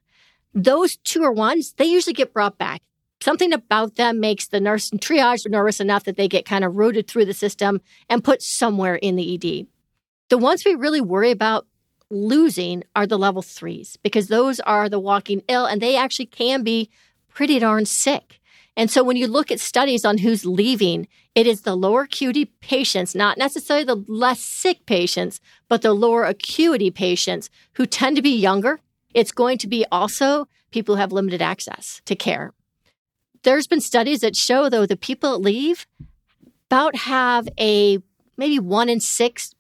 Those 0.53 0.97
two 0.97 1.23
or 1.23 1.31
ones, 1.31 1.75
they 1.77 1.85
usually 1.85 2.11
get 2.11 2.33
brought 2.33 2.57
back. 2.57 2.81
Something 3.21 3.53
about 3.53 3.95
them 3.95 4.19
makes 4.19 4.47
the 4.47 4.59
nurse 4.59 4.91
and 4.91 4.99
triage 4.99 5.47
nervous 5.47 5.79
enough 5.79 6.05
that 6.05 6.17
they 6.17 6.27
get 6.27 6.45
kind 6.45 6.65
of 6.65 6.75
rooted 6.75 7.07
through 7.07 7.25
the 7.25 7.33
system 7.33 7.81
and 8.09 8.23
put 8.23 8.41
somewhere 8.41 8.95
in 8.95 9.15
the 9.15 9.35
ED. 9.35 9.67
The 10.29 10.37
ones 10.39 10.65
we 10.65 10.73
really 10.73 11.01
worry 11.01 11.29
about 11.29 11.67
losing 12.09 12.83
are 12.95 13.05
the 13.05 13.19
level 13.19 13.41
threes 13.41 13.97
because 14.01 14.27
those 14.27 14.59
are 14.61 14.89
the 14.89 14.99
walking 14.99 15.43
ill 15.47 15.65
and 15.65 15.81
they 15.81 15.95
actually 15.95 16.25
can 16.25 16.63
be 16.63 16.89
pretty 17.29 17.59
darn 17.59 17.85
sick. 17.85 18.39
And 18.75 18.89
so 18.89 19.03
when 19.03 19.17
you 19.17 19.27
look 19.27 19.51
at 19.51 19.59
studies 19.59 20.03
on 20.03 20.17
who's 20.19 20.45
leaving, 20.45 21.07
it 21.35 21.45
is 21.45 21.61
the 21.61 21.75
lower 21.75 22.03
acuity 22.03 22.45
patients, 22.45 23.13
not 23.13 23.37
necessarily 23.37 23.83
the 23.83 24.03
less 24.07 24.39
sick 24.39 24.85
patients, 24.85 25.39
but 25.69 25.81
the 25.81 25.93
lower 25.93 26.23
acuity 26.23 26.89
patients 26.89 27.49
who 27.73 27.85
tend 27.85 28.15
to 28.15 28.21
be 28.21 28.35
younger. 28.35 28.79
It's 29.13 29.31
going 29.31 29.57
to 29.59 29.67
be 29.67 29.85
also 29.91 30.47
people 30.71 30.95
who 30.95 31.01
have 31.01 31.11
limited 31.11 31.41
access 31.41 32.01
to 32.05 32.15
care. 32.15 32.53
There's 33.43 33.67
been 33.67 33.81
studies 33.81 34.19
that 34.19 34.35
show, 34.35 34.69
though, 34.69 34.85
the 34.85 34.97
people 34.97 35.31
that 35.31 35.37
leave 35.39 35.87
about 36.69 36.95
have 36.95 37.47
a 37.59 37.99
maybe 38.37 38.59
one 38.59 38.89
in 38.89 38.99
six 38.99 39.53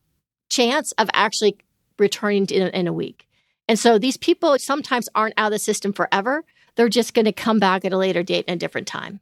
chance 0.49 0.91
of 0.93 1.09
actually 1.13 1.57
returning 1.97 2.45
in, 2.47 2.67
in 2.69 2.87
a 2.87 2.93
week. 2.93 3.27
And 3.67 3.77
so 3.79 3.97
these 3.97 4.17
people 4.17 4.57
sometimes 4.59 5.09
aren't 5.15 5.33
out 5.37 5.47
of 5.47 5.51
the 5.51 5.59
system 5.59 5.93
forever, 5.93 6.43
they're 6.75 6.89
just 6.89 7.13
going 7.13 7.25
to 7.25 7.31
come 7.31 7.59
back 7.59 7.85
at 7.85 7.93
a 7.93 7.97
later 7.97 8.23
date 8.23 8.45
and 8.47 8.55
a 8.55 8.59
different 8.59 8.87
time. 8.87 9.19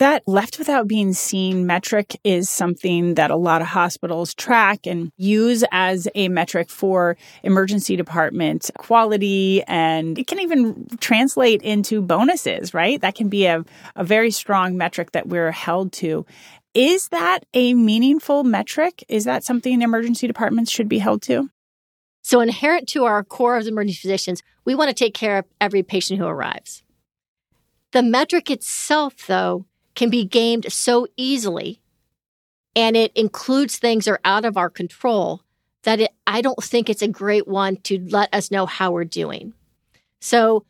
That 0.00 0.26
left 0.26 0.58
without 0.58 0.88
being 0.88 1.12
seen 1.12 1.66
metric 1.66 2.18
is 2.24 2.50
something 2.50 3.14
that 3.14 3.30
a 3.30 3.36
lot 3.36 3.62
of 3.62 3.68
hospitals 3.68 4.34
track 4.34 4.86
and 4.86 5.12
use 5.16 5.62
as 5.70 6.08
a 6.16 6.26
metric 6.28 6.68
for 6.68 7.16
emergency 7.44 7.94
department 7.94 8.68
quality. 8.76 9.62
And 9.68 10.18
it 10.18 10.26
can 10.26 10.40
even 10.40 10.88
translate 10.98 11.62
into 11.62 12.02
bonuses, 12.02 12.74
right? 12.74 13.00
That 13.00 13.14
can 13.14 13.28
be 13.28 13.46
a, 13.46 13.64
a 13.94 14.02
very 14.02 14.32
strong 14.32 14.76
metric 14.76 15.12
that 15.12 15.28
we're 15.28 15.52
held 15.52 15.92
to. 15.92 16.26
Is 16.74 17.08
that 17.10 17.44
a 17.54 17.74
meaningful 17.74 18.42
metric? 18.42 19.04
Is 19.08 19.24
that 19.24 19.44
something 19.44 19.80
emergency 19.80 20.26
departments 20.26 20.72
should 20.72 20.88
be 20.88 20.98
held 20.98 21.22
to? 21.22 21.50
So, 22.22 22.40
inherent 22.40 22.88
to 22.88 23.04
our 23.04 23.22
core 23.22 23.58
as 23.58 23.68
emergency 23.68 24.00
physicians, 24.00 24.42
we 24.64 24.74
want 24.74 24.88
to 24.88 24.94
take 24.94 25.14
care 25.14 25.38
of 25.38 25.44
every 25.60 25.84
patient 25.84 26.18
who 26.18 26.26
arrives. 26.26 26.82
The 27.92 28.02
metric 28.02 28.50
itself, 28.50 29.26
though, 29.28 29.66
can 29.94 30.10
be 30.10 30.24
gamed 30.24 30.72
so 30.72 31.06
easily, 31.16 31.80
and 32.74 32.96
it 32.96 33.12
includes 33.14 33.76
things 33.76 34.04
that 34.04 34.12
are 34.12 34.20
out 34.24 34.44
of 34.44 34.56
our 34.56 34.70
control 34.70 35.42
that 35.84 36.00
it, 36.00 36.10
I 36.26 36.40
don't 36.40 36.62
think 36.62 36.88
it's 36.88 37.02
a 37.02 37.08
great 37.08 37.46
one 37.46 37.76
to 37.82 37.98
let 38.08 38.34
us 38.34 38.50
know 38.50 38.66
how 38.66 38.90
we're 38.90 39.04
doing. 39.04 39.52
So, 40.20 40.64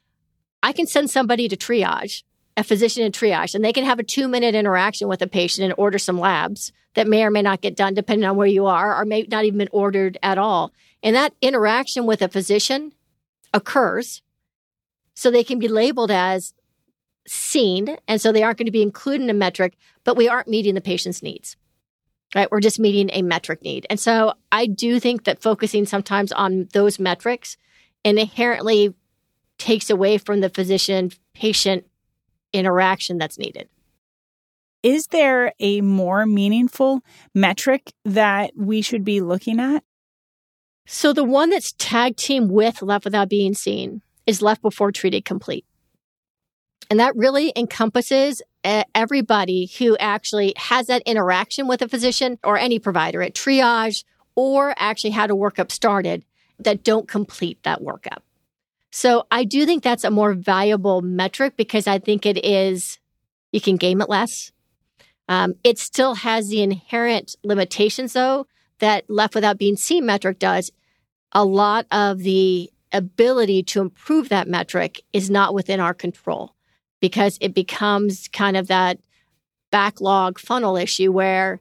I 0.63 0.73
can 0.73 0.87
send 0.87 1.11
somebody 1.11 1.47
to 1.49 1.57
triage, 1.57 2.23
a 2.57 2.65
physician 2.65 3.03
in 3.03 3.13
triage, 3.13 3.55
and 3.55 3.65
they 3.65 3.73
can 3.73 3.85
have 3.85 3.99
a 3.99 4.05
two 4.05 4.29
minute 4.29 4.55
interaction 4.55 5.09
with 5.09 5.23
a 5.23 5.27
patient 5.27 5.65
and 5.65 5.75
order 5.77 5.99
some 5.99 6.19
labs 6.19 6.73
that 6.95 7.07
may 7.07 7.25
or 7.25 7.31
may 7.31 7.43
not 7.43 7.61
get 7.61 7.77
done 7.77 7.95
depending 7.95 8.29
on 8.29 8.37
where 8.37 8.47
you 8.47 8.67
are, 8.67 8.97
or 8.99 9.05
may 9.05 9.27
not 9.31 9.45
even 9.45 9.59
been 9.59 9.69
ordered 9.73 10.17
at 10.23 10.39
all. 10.39 10.73
And 11.03 11.15
that 11.15 11.35
interaction 11.43 12.07
with 12.07 12.23
a 12.23 12.29
physician 12.29 12.93
occurs 13.53 14.23
so 15.15 15.31
they 15.31 15.45
can 15.45 15.59
be 15.59 15.69
labeled 15.69 16.11
as 16.11 16.55
seen. 17.27 17.97
And 18.09 18.21
so 18.21 18.33
they 18.33 18.43
aren't 18.43 18.59
going 18.59 18.67
to 18.67 18.73
be 18.73 18.83
included 18.83 19.23
in 19.23 19.31
a 19.31 19.35
metric, 19.35 19.77
but 20.05 20.17
we 20.17 20.29
aren't 20.29 20.49
meeting 20.49 20.75
the 20.75 20.81
patient's 20.81 21.23
needs. 21.23 21.57
Right. 22.35 22.51
We're 22.51 22.61
just 22.61 22.81
meeting 22.81 23.11
a 23.13 23.23
metric 23.23 23.63
need. 23.63 23.87
And 23.89 24.01
so 24.01 24.35
I 24.51 24.67
do 24.67 24.99
think 24.99 25.25
that 25.25 25.41
focusing 25.41 25.87
sometimes 25.87 26.33
on 26.33 26.69
those 26.73 26.99
metrics 26.99 27.57
inherently 28.05 28.93
takes 29.59 29.89
away 29.89 30.19
from 30.19 30.41
the 30.41 30.51
physician 30.51 31.13
patient 31.33 31.87
interaction 32.53 33.19
that's 33.19 33.39
needed. 33.39 33.69
Is 34.83 35.07
there 35.07 35.53
a 35.61 35.81
more 35.81 36.27
meaningful 36.27 37.03
metric 37.35 37.93
that 38.05 38.53
we 38.57 38.83
should 38.83 39.05
be 39.05 39.21
looking 39.21 39.61
at? 39.61 39.83
So 40.87 41.13
the 41.13 41.25
one 41.25 41.51
that's 41.51 41.73
tag 41.79 42.17
team 42.17 42.49
with 42.49 42.83
left 42.83 43.05
without 43.05 43.29
being 43.29 43.55
seen 43.55 44.03
is 44.27 44.43
left 44.43 44.61
before 44.61 44.93
treated 44.93 45.25
complete. 45.25 45.65
And 46.91 47.01
that 47.01 47.17
really 47.17 47.53
encompasses 47.57 48.43
everybody 48.95 49.71
who 49.79 49.97
actually 49.99 50.55
has 50.57 50.87
that 50.87 51.03
interaction 51.07 51.67
with 51.67 51.83
a 51.83 51.89
physician 51.89 52.39
or 52.43 52.57
any 52.57 52.79
provider 52.79 53.23
at 53.23 53.35
triage 53.35 54.05
or 54.35 54.75
actually 54.77 55.11
had 55.11 55.31
a 55.31 55.35
workup 55.35 55.71
started 55.71 56.25
that 56.59 56.83
don't 56.83 57.09
complete 57.09 57.63
that 57.63 57.83
workup. 57.83 58.19
So 58.91 59.27
I 59.31 59.45
do 59.45 59.67
think 59.67 59.83
that's 59.83 60.05
a 60.05 60.11
more 60.11 60.35
valuable 60.35 61.03
metric 61.03 61.57
because 61.57 61.87
I 61.87 61.99
think 61.99 62.27
it 62.27 62.45
is, 62.45 62.99
you 63.53 63.61
can 63.61 63.77
game 63.77 64.01
it 64.01 64.09
less. 64.09 64.53
Um, 65.29 65.55
it 65.65 65.79
still 65.79 66.15
has 66.15 66.49
the 66.49 66.63
inherent 66.63 67.35
limitations 67.43 68.13
though 68.13 68.47
that 68.79 69.09
left 69.09 69.35
without 69.35 69.59
being 69.59 69.77
seen 69.77 70.07
metric 70.07 70.39
does, 70.39 70.71
a 71.33 71.45
lot 71.45 71.87
of 71.91 72.19
the 72.19 72.71
ability 72.93 73.63
to 73.65 73.81
improve 73.81 74.29
that 74.29 74.49
metric 74.49 75.03
is 75.13 75.29
not 75.29 75.55
within 75.55 75.81
our 75.81 75.95
control 75.95 76.54
because 77.05 77.37
it 77.43 77.53
becomes 77.53 78.29
kind 78.29 78.57
of 78.57 78.69
that 78.69 78.99
backlog 79.71 80.39
funnel 80.39 80.75
issue 80.75 81.13
where 81.13 81.61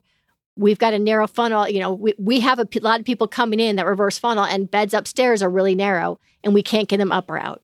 we've 0.56 0.78
got 0.78 0.94
a 0.94 0.98
narrow 0.98 1.26
funnel. 1.26 1.68
You 1.68 1.80
know, 1.80 1.92
we, 1.92 2.14
we 2.16 2.40
have 2.40 2.58
a 2.58 2.64
p- 2.64 2.80
lot 2.80 2.98
of 2.98 3.04
people 3.04 3.28
coming 3.28 3.60
in 3.60 3.76
that 3.76 3.84
reverse 3.84 4.16
funnel, 4.16 4.46
and 4.46 4.70
beds 4.70 4.94
upstairs 4.94 5.42
are 5.42 5.50
really 5.50 5.74
narrow, 5.74 6.18
and 6.42 6.54
we 6.54 6.62
can't 6.62 6.88
get 6.88 6.96
them 6.96 7.12
up 7.12 7.28
or 7.30 7.38
out. 7.38 7.60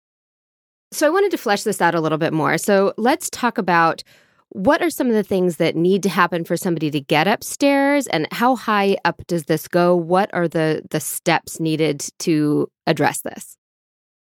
So 0.93 1.07
I 1.07 1.11
wanted 1.11 1.31
to 1.31 1.39
flesh 1.39 1.63
this 1.63 1.81
out 1.81 1.95
a 1.95 2.03
little 2.03 2.19
bit 2.19 2.35
more. 2.35 2.59
So 2.59 2.93
let's 2.99 3.31
talk 3.31 3.57
about 3.57 4.03
what 4.51 4.83
are 4.83 4.91
some 4.91 5.07
of 5.07 5.15
the 5.15 5.23
things 5.23 5.57
that 5.57 5.75
need 5.75 6.03
to 6.03 6.11
happen 6.11 6.45
for 6.45 6.59
somebody 6.59 6.91
to 6.91 7.01
get 7.01 7.27
upstairs 7.27 8.07
and 8.09 8.31
how 8.31 8.57
high 8.57 8.99
up 9.07 9.27
does 9.27 9.45
this 9.45 9.69
go? 9.69 9.97
What 9.97 10.29
are 10.35 10.49
the 10.49 10.83
the 10.91 11.01
steps 11.01 11.61
needed 11.61 12.05
to 12.19 12.71
address 12.87 13.23
this? 13.23 13.57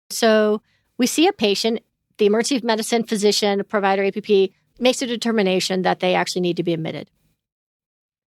So 0.10 0.62
we 0.98 1.08
see 1.08 1.28
a 1.28 1.34
patient 1.34 1.80
the 2.18 2.26
emergency 2.26 2.66
medicine 2.66 3.04
physician, 3.04 3.64
provider, 3.68 4.04
APP 4.04 4.52
makes 4.80 5.02
a 5.02 5.08
determination 5.08 5.82
that 5.84 6.00
they 6.00 6.16
actually 6.16 6.42
need 6.42 6.58
to 6.58 6.64
be 6.64 6.74
admitted. 6.74 7.10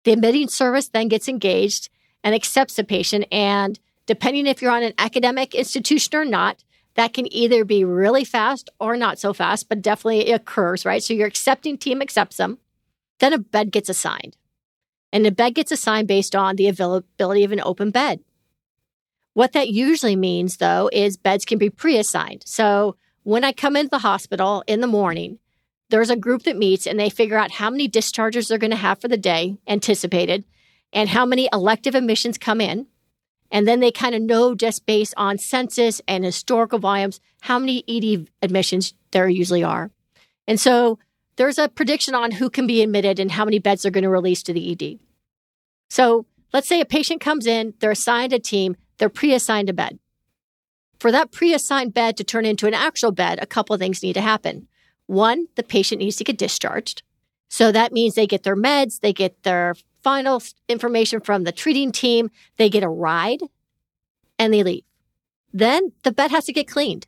The 0.03 0.11
admitting 0.11 0.47
service 0.47 0.89
then 0.89 1.07
gets 1.07 1.27
engaged 1.27 1.89
and 2.23 2.35
accepts 2.35 2.75
the 2.75 2.83
patient. 2.83 3.25
And 3.31 3.79
depending 4.05 4.47
if 4.47 4.61
you're 4.61 4.71
on 4.71 4.83
an 4.83 4.93
academic 4.97 5.55
institution 5.55 6.15
or 6.15 6.25
not, 6.25 6.63
that 6.95 7.13
can 7.13 7.31
either 7.33 7.65
be 7.65 7.83
really 7.83 8.23
fast 8.23 8.69
or 8.79 8.95
not 8.95 9.19
so 9.19 9.33
fast, 9.33 9.67
but 9.67 9.81
definitely 9.81 10.27
it 10.27 10.33
occurs, 10.33 10.85
right? 10.85 11.03
So 11.03 11.13
your 11.13 11.27
accepting 11.27 11.77
team 11.77 12.01
accepts 12.01 12.37
them. 12.37 12.59
Then 13.19 13.33
a 13.33 13.37
bed 13.37 13.71
gets 13.71 13.89
assigned. 13.89 14.37
And 15.11 15.25
the 15.25 15.31
bed 15.31 15.55
gets 15.55 15.71
assigned 15.71 16.07
based 16.07 16.35
on 16.35 16.55
the 16.55 16.67
availability 16.67 17.43
of 17.43 17.51
an 17.51 17.61
open 17.61 17.91
bed. 17.91 18.21
What 19.33 19.51
that 19.51 19.69
usually 19.69 20.15
means, 20.15 20.57
though, 20.57 20.89
is 20.93 21.17
beds 21.17 21.45
can 21.45 21.57
be 21.57 21.69
pre 21.69 21.97
assigned. 21.97 22.43
So 22.45 22.95
when 23.25 23.43
I 23.43 23.53
come 23.53 23.75
into 23.75 23.89
the 23.89 23.97
hospital 23.97 24.63
in 24.67 24.81
the 24.81 24.87
morning, 24.87 25.39
there's 25.89 26.11
a 26.11 26.15
group 26.15 26.43
that 26.43 26.57
meets 26.57 26.85
and 26.85 26.99
they 26.99 27.09
figure 27.09 27.37
out 27.37 27.49
how 27.49 27.71
many 27.71 27.87
discharges 27.87 28.47
they're 28.47 28.59
going 28.59 28.69
to 28.69 28.77
have 28.77 29.01
for 29.01 29.07
the 29.07 29.17
day 29.17 29.57
anticipated 29.67 30.45
and 30.93 31.09
how 31.09 31.25
many 31.25 31.49
elective 31.51 31.95
admissions 31.95 32.37
come 32.37 32.61
in. 32.61 32.85
And 33.49 33.67
then 33.67 33.79
they 33.79 33.91
kind 33.91 34.13
of 34.13 34.21
know 34.21 34.53
just 34.53 34.85
based 34.85 35.15
on 35.17 35.39
census 35.39 36.01
and 36.07 36.23
historical 36.23 36.77
volumes 36.77 37.19
how 37.41 37.57
many 37.57 37.83
ED 37.87 38.27
admissions 38.43 38.93
there 39.09 39.27
usually 39.27 39.63
are. 39.63 39.89
And 40.47 40.59
so 40.59 40.99
there's 41.37 41.57
a 41.57 41.67
prediction 41.67 42.13
on 42.13 42.29
who 42.29 42.51
can 42.51 42.67
be 42.67 42.83
admitted 42.83 43.19
and 43.19 43.31
how 43.31 43.43
many 43.43 43.57
beds 43.57 43.81
they're 43.81 43.91
going 43.91 44.03
to 44.03 44.09
release 44.09 44.43
to 44.43 44.53
the 44.53 44.71
ED. 44.71 44.99
So 45.89 46.27
let's 46.53 46.67
say 46.67 46.79
a 46.79 46.85
patient 46.85 47.21
comes 47.21 47.47
in, 47.47 47.73
they're 47.79 47.89
assigned 47.89 48.33
a 48.33 48.39
team, 48.39 48.75
they're 48.99 49.09
pre 49.09 49.33
assigned 49.33 49.69
a 49.69 49.73
bed. 49.73 49.97
For 50.99 51.11
that 51.11 51.31
pre 51.31 51.53
assigned 51.53 51.93
bed 51.93 52.17
to 52.17 52.23
turn 52.23 52.45
into 52.45 52.67
an 52.67 52.73
actual 52.73 53.11
bed, 53.11 53.39
a 53.41 53.45
couple 53.45 53.77
things 53.77 54.03
need 54.03 54.13
to 54.13 54.21
happen. 54.21 54.67
One, 55.07 55.47
the 55.55 55.63
patient 55.63 55.99
needs 55.99 56.15
to 56.17 56.23
get 56.23 56.37
discharged. 56.37 57.03
So 57.49 57.71
that 57.71 57.93
means 57.93 58.15
they 58.15 58.27
get 58.27 58.43
their 58.43 58.55
meds, 58.55 58.99
they 58.99 59.13
get 59.13 59.43
their 59.43 59.75
final 60.03 60.41
information 60.67 61.19
from 61.19 61.43
the 61.43 61.51
treating 61.51 61.91
team, 61.91 62.29
they 62.57 62.69
get 62.69 62.83
a 62.83 62.89
ride, 62.89 63.41
and 64.37 64.53
they 64.53 64.63
leave. 64.63 64.83
Then 65.53 65.93
the 66.03 66.11
bed 66.11 66.31
has 66.31 66.45
to 66.45 66.53
get 66.53 66.67
cleaned. 66.67 67.07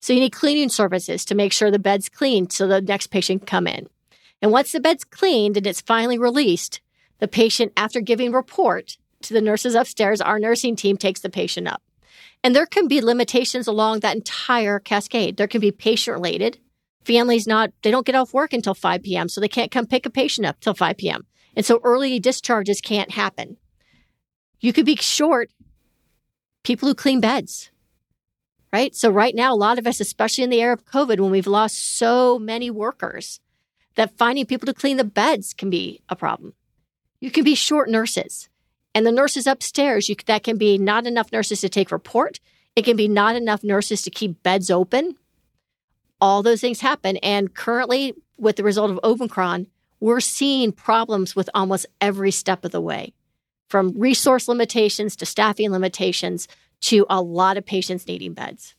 So 0.00 0.12
you 0.12 0.20
need 0.20 0.32
cleaning 0.32 0.68
services 0.68 1.24
to 1.24 1.34
make 1.34 1.52
sure 1.52 1.70
the 1.70 1.78
bed's 1.78 2.08
clean 2.08 2.50
so 2.50 2.66
the 2.66 2.80
next 2.80 3.08
patient 3.08 3.42
can 3.42 3.46
come 3.46 3.66
in. 3.66 3.88
And 4.40 4.52
once 4.52 4.72
the 4.72 4.80
bed's 4.80 5.04
cleaned 5.04 5.56
and 5.56 5.66
it's 5.66 5.80
finally 5.80 6.18
released, 6.18 6.80
the 7.18 7.26
patient, 7.26 7.72
after 7.76 8.00
giving 8.00 8.32
report 8.32 8.96
to 9.22 9.34
the 9.34 9.40
nurses 9.40 9.74
upstairs, 9.74 10.20
our 10.20 10.38
nursing 10.38 10.76
team 10.76 10.96
takes 10.96 11.20
the 11.20 11.30
patient 11.30 11.66
up. 11.66 11.82
And 12.44 12.54
there 12.54 12.66
can 12.66 12.88
be 12.88 13.00
limitations 13.00 13.66
along 13.66 14.00
that 14.00 14.16
entire 14.16 14.78
cascade. 14.78 15.36
There 15.36 15.48
can 15.48 15.60
be 15.60 15.72
patient 15.72 16.14
related, 16.14 16.58
families 17.04 17.46
not, 17.46 17.72
they 17.82 17.90
don't 17.90 18.06
get 18.06 18.14
off 18.14 18.34
work 18.34 18.52
until 18.52 18.74
5 18.74 19.02
p.m. 19.02 19.28
So 19.28 19.40
they 19.40 19.48
can't 19.48 19.70
come 19.70 19.86
pick 19.86 20.06
a 20.06 20.10
patient 20.10 20.46
up 20.46 20.60
till 20.60 20.74
5 20.74 20.96
p.m. 20.96 21.26
And 21.56 21.66
so 21.66 21.80
early 21.82 22.20
discharges 22.20 22.80
can't 22.80 23.12
happen. 23.12 23.56
You 24.60 24.72
could 24.72 24.86
be 24.86 24.96
short 24.96 25.50
people 26.62 26.88
who 26.88 26.94
clean 26.94 27.20
beds, 27.20 27.70
right? 28.72 28.94
So 28.94 29.10
right 29.10 29.34
now, 29.34 29.54
a 29.54 29.56
lot 29.56 29.78
of 29.78 29.86
us, 29.86 30.00
especially 30.00 30.44
in 30.44 30.50
the 30.50 30.60
era 30.60 30.74
of 30.74 30.84
COVID, 30.84 31.20
when 31.20 31.30
we've 31.30 31.46
lost 31.46 31.96
so 31.96 32.38
many 32.38 32.70
workers, 32.70 33.40
that 33.94 34.16
finding 34.16 34.46
people 34.46 34.66
to 34.66 34.74
clean 34.74 34.96
the 34.96 35.04
beds 35.04 35.54
can 35.54 35.70
be 35.70 36.02
a 36.08 36.14
problem. 36.14 36.54
You 37.20 37.30
can 37.30 37.42
be 37.42 37.54
short 37.54 37.88
nurses. 37.88 38.48
And 38.98 39.06
the 39.06 39.12
nurses 39.12 39.46
upstairs, 39.46 40.08
you, 40.08 40.16
that 40.26 40.42
can 40.42 40.58
be 40.58 40.76
not 40.76 41.06
enough 41.06 41.30
nurses 41.30 41.60
to 41.60 41.68
take 41.68 41.92
report. 41.92 42.40
It 42.74 42.84
can 42.84 42.96
be 42.96 43.06
not 43.06 43.36
enough 43.36 43.62
nurses 43.62 44.02
to 44.02 44.10
keep 44.10 44.42
beds 44.42 44.70
open 44.70 45.16
all 46.20 46.42
those 46.42 46.60
things 46.60 46.80
happen. 46.80 47.16
And 47.18 47.54
currently, 47.54 48.14
with 48.36 48.56
the 48.56 48.64
result 48.64 48.90
of 48.90 49.00
Omicron, 49.02 49.66
we're 50.00 50.20
seeing 50.20 50.72
problems 50.72 51.34
with 51.34 51.50
almost 51.54 51.86
every 52.00 52.30
step 52.30 52.64
of 52.64 52.70
the 52.70 52.80
way, 52.80 53.14
from 53.68 53.98
resource 53.98 54.48
limitations 54.48 55.16
to 55.16 55.26
staffing 55.26 55.70
limitations 55.70 56.48
to 56.80 57.04
a 57.10 57.20
lot 57.20 57.56
of 57.56 57.66
patients 57.66 58.06
needing 58.06 58.34
beds. 58.34 58.74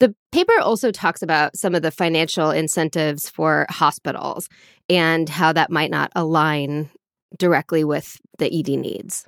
The 0.00 0.14
paper 0.32 0.58
also 0.60 0.90
talks 0.90 1.22
about 1.22 1.56
some 1.56 1.74
of 1.74 1.82
the 1.82 1.90
financial 1.90 2.50
incentives 2.50 3.30
for 3.30 3.64
hospitals 3.70 4.48
and 4.90 5.28
how 5.28 5.52
that 5.52 5.70
might 5.70 5.90
not 5.90 6.10
align 6.14 6.90
directly 7.38 7.84
with 7.84 8.20
the 8.38 8.46
ED 8.46 8.78
needs. 8.78 9.26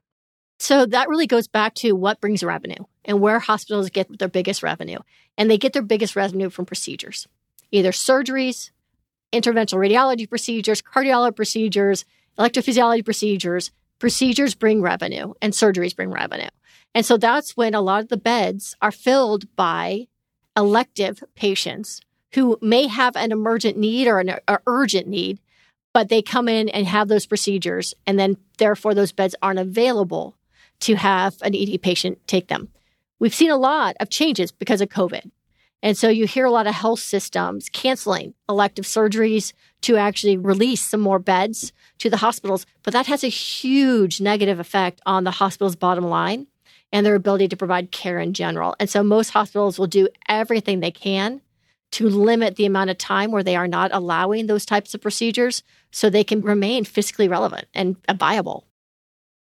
So 0.58 0.86
that 0.86 1.08
really 1.08 1.26
goes 1.26 1.48
back 1.48 1.74
to 1.76 1.92
what 1.92 2.20
brings 2.20 2.42
revenue 2.42 2.84
and 3.04 3.20
where 3.20 3.38
hospitals 3.38 3.90
get 3.90 4.18
their 4.18 4.28
biggest 4.28 4.62
revenue. 4.62 4.98
And 5.36 5.50
they 5.50 5.58
get 5.58 5.72
their 5.72 5.82
biggest 5.82 6.16
revenue 6.16 6.48
from 6.48 6.64
procedures, 6.64 7.26
either 7.70 7.92
surgeries, 7.92 8.70
interventional 9.32 9.78
radiology 9.78 10.28
procedures, 10.28 10.80
cardiology 10.80 11.36
procedures, 11.36 12.04
electrophysiology 12.38 13.04
procedures. 13.04 13.70
Procedures 13.98 14.54
bring 14.54 14.82
revenue 14.82 15.32
and 15.40 15.52
surgeries 15.52 15.96
bring 15.96 16.10
revenue. 16.10 16.48
And 16.94 17.04
so 17.04 17.16
that's 17.16 17.56
when 17.56 17.74
a 17.74 17.80
lot 17.80 18.02
of 18.02 18.08
the 18.08 18.16
beds 18.16 18.74
are 18.82 18.92
filled 18.92 19.54
by 19.56 20.08
elective 20.56 21.22
patients 21.34 22.00
who 22.32 22.58
may 22.60 22.86
have 22.86 23.16
an 23.16 23.32
emergent 23.32 23.76
need 23.76 24.06
or 24.06 24.18
an 24.18 24.38
or 24.48 24.62
urgent 24.66 25.06
need, 25.06 25.40
but 25.96 26.10
they 26.10 26.20
come 26.20 26.46
in 26.46 26.68
and 26.68 26.86
have 26.86 27.08
those 27.08 27.24
procedures, 27.24 27.94
and 28.06 28.18
then 28.18 28.36
therefore 28.58 28.92
those 28.92 29.12
beds 29.12 29.34
aren't 29.40 29.58
available 29.58 30.36
to 30.78 30.94
have 30.94 31.34
an 31.40 31.54
ED 31.54 31.80
patient 31.80 32.18
take 32.26 32.48
them. 32.48 32.68
We've 33.18 33.34
seen 33.34 33.50
a 33.50 33.56
lot 33.56 33.96
of 33.98 34.10
changes 34.10 34.52
because 34.52 34.82
of 34.82 34.90
COVID. 34.90 35.30
And 35.82 35.96
so 35.96 36.10
you 36.10 36.26
hear 36.26 36.44
a 36.44 36.50
lot 36.50 36.66
of 36.66 36.74
health 36.74 37.00
systems 37.00 37.70
canceling 37.70 38.34
elective 38.46 38.84
surgeries 38.84 39.54
to 39.80 39.96
actually 39.96 40.36
release 40.36 40.82
some 40.82 41.00
more 41.00 41.18
beds 41.18 41.72
to 42.00 42.10
the 42.10 42.18
hospitals. 42.18 42.66
But 42.82 42.92
that 42.92 43.06
has 43.06 43.24
a 43.24 43.28
huge 43.28 44.20
negative 44.20 44.60
effect 44.60 45.00
on 45.06 45.24
the 45.24 45.30
hospital's 45.30 45.76
bottom 45.76 46.04
line 46.04 46.46
and 46.92 47.06
their 47.06 47.14
ability 47.14 47.48
to 47.48 47.56
provide 47.56 47.90
care 47.90 48.18
in 48.18 48.34
general. 48.34 48.76
And 48.78 48.90
so 48.90 49.02
most 49.02 49.30
hospitals 49.30 49.78
will 49.78 49.86
do 49.86 50.10
everything 50.28 50.80
they 50.80 50.90
can 50.90 51.40
to 51.92 52.08
limit 52.08 52.56
the 52.56 52.66
amount 52.66 52.90
of 52.90 52.98
time 52.98 53.30
where 53.30 53.42
they 53.42 53.56
are 53.56 53.68
not 53.68 53.90
allowing 53.92 54.46
those 54.46 54.66
types 54.66 54.94
of 54.94 55.00
procedures 55.00 55.62
so 55.96 56.10
they 56.10 56.24
can 56.24 56.42
remain 56.42 56.84
fiscally 56.84 57.28
relevant 57.28 57.66
and 57.72 57.96
viable. 58.18 58.66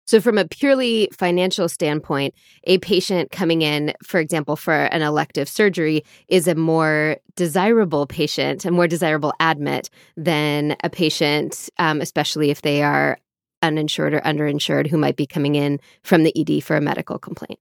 So, 0.05 0.21
from 0.21 0.38
a 0.38 0.47
purely 0.47 1.10
financial 1.12 1.67
standpoint, 1.67 2.33
a 2.63 2.77
patient 2.77 3.31
coming 3.31 3.63
in, 3.63 3.93
for 4.01 4.21
example, 4.21 4.55
for 4.55 4.86
an 4.86 5.01
elective 5.01 5.49
surgery 5.49 6.05
is 6.29 6.47
a 6.47 6.55
more 6.55 7.17
desirable 7.36 8.07
patient, 8.07 8.63
a 8.63 8.71
more 8.71 8.88
desirable 8.88 9.33
admit 9.41 9.89
than 10.15 10.77
a 10.86 10.89
patient, 10.89 11.69
um, 11.79 11.99
especially 11.99 12.49
if 12.49 12.62
they 12.62 12.81
are 12.81 13.19
uninsured 13.62 14.13
or 14.13 14.21
underinsured, 14.21 14.88
who 14.88 14.97
might 14.97 15.17
be 15.17 15.27
coming 15.27 15.55
in 15.55 15.81
from 16.01 16.23
the 16.23 16.31
ED 16.39 16.63
for 16.63 16.77
a 16.77 16.81
medical 16.81 17.19
complaint. 17.19 17.60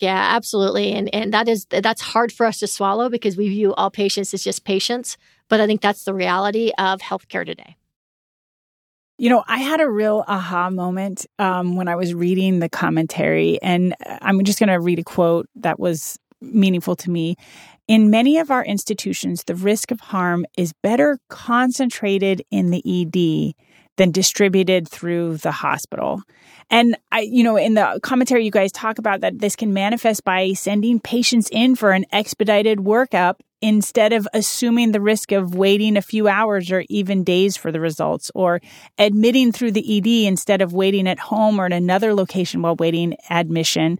Yeah, 0.00 0.34
absolutely. 0.34 0.92
And 0.92 1.14
and 1.14 1.34
that 1.34 1.48
is 1.48 1.66
that's 1.66 2.00
hard 2.00 2.32
for 2.32 2.46
us 2.46 2.60
to 2.60 2.66
swallow 2.66 3.10
because 3.10 3.36
we 3.36 3.50
view 3.50 3.74
all 3.74 3.90
patients 3.90 4.32
as 4.32 4.42
just 4.42 4.64
patients, 4.64 5.18
but 5.50 5.60
I 5.60 5.66
think 5.66 5.82
that's 5.82 6.04
the 6.04 6.14
reality 6.14 6.72
of 6.78 7.00
healthcare 7.00 7.44
today. 7.44 7.76
You 9.18 9.30
know, 9.30 9.44
I 9.48 9.58
had 9.58 9.80
a 9.80 9.88
real 9.88 10.24
aha 10.28 10.68
moment 10.68 11.26
um, 11.38 11.76
when 11.76 11.88
I 11.88 11.96
was 11.96 12.12
reading 12.12 12.58
the 12.58 12.68
commentary, 12.68 13.58
and 13.62 13.94
I'm 14.20 14.44
just 14.44 14.58
going 14.58 14.68
to 14.68 14.78
read 14.78 14.98
a 14.98 15.04
quote 15.04 15.48
that 15.56 15.80
was 15.80 16.18
meaningful 16.42 16.96
to 16.96 17.10
me. 17.10 17.36
In 17.88 18.10
many 18.10 18.38
of 18.38 18.50
our 18.50 18.64
institutions, 18.64 19.44
the 19.44 19.54
risk 19.54 19.90
of 19.90 20.00
harm 20.00 20.44
is 20.58 20.72
better 20.82 21.18
concentrated 21.28 22.42
in 22.50 22.70
the 22.70 22.82
ED 22.84 23.54
than 23.96 24.10
distributed 24.10 24.88
through 24.88 25.38
the 25.38 25.50
hospital. 25.50 26.20
And 26.68 26.96
I, 27.12 27.20
you 27.20 27.42
know, 27.42 27.56
in 27.56 27.74
the 27.74 27.98
commentary, 28.02 28.44
you 28.44 28.50
guys 28.50 28.72
talk 28.72 28.98
about 28.98 29.20
that 29.20 29.38
this 29.38 29.56
can 29.56 29.72
manifest 29.72 30.24
by 30.24 30.52
sending 30.52 31.00
patients 31.00 31.48
in 31.50 31.74
for 31.74 31.92
an 31.92 32.04
expedited 32.12 32.80
workup 32.80 33.36
instead 33.62 34.12
of 34.12 34.28
assuming 34.34 34.92
the 34.92 35.00
risk 35.00 35.32
of 35.32 35.54
waiting 35.54 35.96
a 35.96 36.02
few 36.02 36.28
hours 36.28 36.70
or 36.70 36.84
even 36.88 37.24
days 37.24 37.56
for 37.56 37.72
the 37.72 37.80
results, 37.80 38.30
or 38.34 38.60
admitting 38.98 39.52
through 39.52 39.72
the 39.72 39.98
ED 39.98 40.28
instead 40.28 40.60
of 40.60 40.72
waiting 40.72 41.08
at 41.08 41.18
home 41.18 41.58
or 41.58 41.66
in 41.66 41.72
another 41.72 42.14
location 42.14 42.62
while 42.62 42.76
waiting 42.76 43.16
admission, 43.30 43.98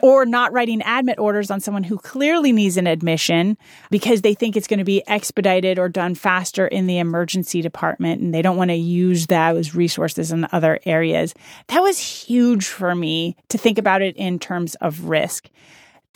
or 0.00 0.24
not 0.24 0.52
writing 0.52 0.82
admit 0.84 1.18
orders 1.18 1.50
on 1.50 1.60
someone 1.60 1.82
who 1.82 1.98
clearly 1.98 2.52
needs 2.52 2.76
an 2.76 2.86
admission 2.86 3.56
because 3.90 4.22
they 4.22 4.34
think 4.34 4.56
it's 4.56 4.68
going 4.68 4.78
to 4.78 4.84
be 4.84 5.02
expedited 5.08 5.78
or 5.78 5.88
done 5.88 6.14
faster 6.14 6.66
in 6.66 6.86
the 6.86 6.98
emergency 6.98 7.60
department 7.62 8.20
and 8.20 8.32
they 8.32 8.42
don't 8.42 8.56
want 8.56 8.70
to 8.70 8.76
use 8.76 9.26
those 9.26 9.74
resources 9.74 10.30
in 10.30 10.46
other 10.52 10.78
areas. 10.84 11.34
That 11.68 11.80
was 11.80 11.98
huge 11.98 12.66
for 12.66 12.94
me 12.94 13.36
to 13.48 13.58
think 13.58 13.78
about 13.78 14.02
it 14.02 14.16
in 14.16 14.38
terms 14.38 14.76
of 14.76 15.04
risk. 15.04 15.48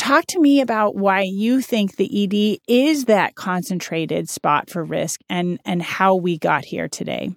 Talk 0.02 0.26
to 0.30 0.40
me 0.40 0.60
about 0.60 0.96
why 0.96 1.20
you 1.20 1.60
think 1.60 1.94
the 1.94 2.24
ED 2.24 2.58
is 2.66 3.04
that 3.04 3.36
concentrated 3.36 4.28
spot 4.28 4.68
for 4.68 4.82
risk 4.82 5.20
and, 5.30 5.60
and 5.64 5.80
how 5.80 6.16
we 6.16 6.38
got 6.38 6.64
here 6.64 6.88
today. 6.88 7.36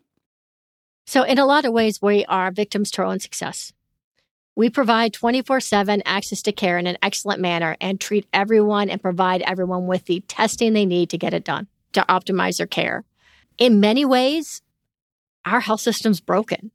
So, 1.05 1.21
in 1.21 1.37
a 1.37 1.45
lot 1.45 1.65
of 1.65 1.73
ways, 1.73 2.01
we 2.01 2.25
are 2.25 2.49
victims 2.49 2.89
to 2.91 3.03
our 3.03 3.07
own 3.07 3.19
success. 3.19 3.71
We 4.55 4.71
provide 4.71 5.13
24 5.13 5.59
7 5.59 6.01
access 6.07 6.41
to 6.41 6.51
care 6.51 6.79
in 6.79 6.87
an 6.87 6.97
excellent 7.03 7.39
manner 7.39 7.77
and 7.79 8.01
treat 8.01 8.25
everyone 8.33 8.89
and 8.89 8.99
provide 8.99 9.43
everyone 9.43 9.85
with 9.85 10.05
the 10.05 10.21
testing 10.21 10.73
they 10.73 10.87
need 10.87 11.11
to 11.11 11.19
get 11.19 11.35
it 11.35 11.43
done 11.43 11.67
to 11.93 12.03
optimize 12.09 12.57
their 12.57 12.65
care. 12.65 13.03
In 13.59 13.79
many 13.79 14.05
ways, 14.05 14.63
our 15.45 15.59
health 15.59 15.81
system's 15.81 16.19
broken. 16.19 16.71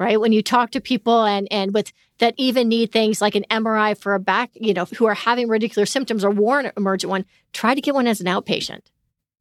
Right? 0.00 0.20
When 0.20 0.32
you 0.32 0.42
talk 0.42 0.72
to 0.72 0.80
people 0.80 1.24
and, 1.24 1.46
and 1.48 1.72
with 1.72 1.92
that 2.18 2.34
even 2.36 2.68
need 2.68 2.90
things 2.90 3.20
like 3.20 3.34
an 3.34 3.44
MRI 3.50 3.96
for 3.96 4.14
a 4.14 4.20
back, 4.20 4.50
you 4.54 4.74
know, 4.74 4.84
who 4.84 5.06
are 5.06 5.14
having 5.14 5.48
radicular 5.48 5.86
symptoms 5.86 6.24
or 6.24 6.30
warn 6.30 6.70
emergent 6.76 7.10
one, 7.10 7.24
try 7.52 7.74
to 7.74 7.80
get 7.80 7.94
one 7.94 8.06
as 8.06 8.20
an 8.20 8.26
outpatient. 8.26 8.82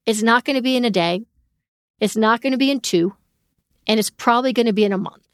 It's 0.06 0.22
not 0.22 0.46
going 0.46 0.56
to 0.56 0.62
be 0.62 0.76
in 0.76 0.86
a 0.86 0.90
day. 0.90 1.26
It's 2.00 2.16
not 2.16 2.42
going 2.42 2.52
to 2.52 2.58
be 2.58 2.72
in 2.72 2.80
two. 2.80 3.16
And 3.88 4.00
it's 4.00 4.10
probably 4.10 4.54
going 4.54 4.68
to 4.68 4.74
be 4.74 4.86
in 4.86 4.94
a 4.94 4.98
month 4.98 5.28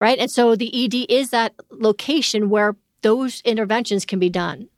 right? 0.00 0.18
And 0.18 0.30
so 0.30 0.56
the 0.56 0.84
ED 0.84 1.06
is 1.08 1.30
that 1.30 1.54
location 1.70 2.50
where 2.50 2.76
those 3.02 3.40
interventions 3.42 4.04
can 4.04 4.18
be 4.18 4.30
done. 4.30 4.68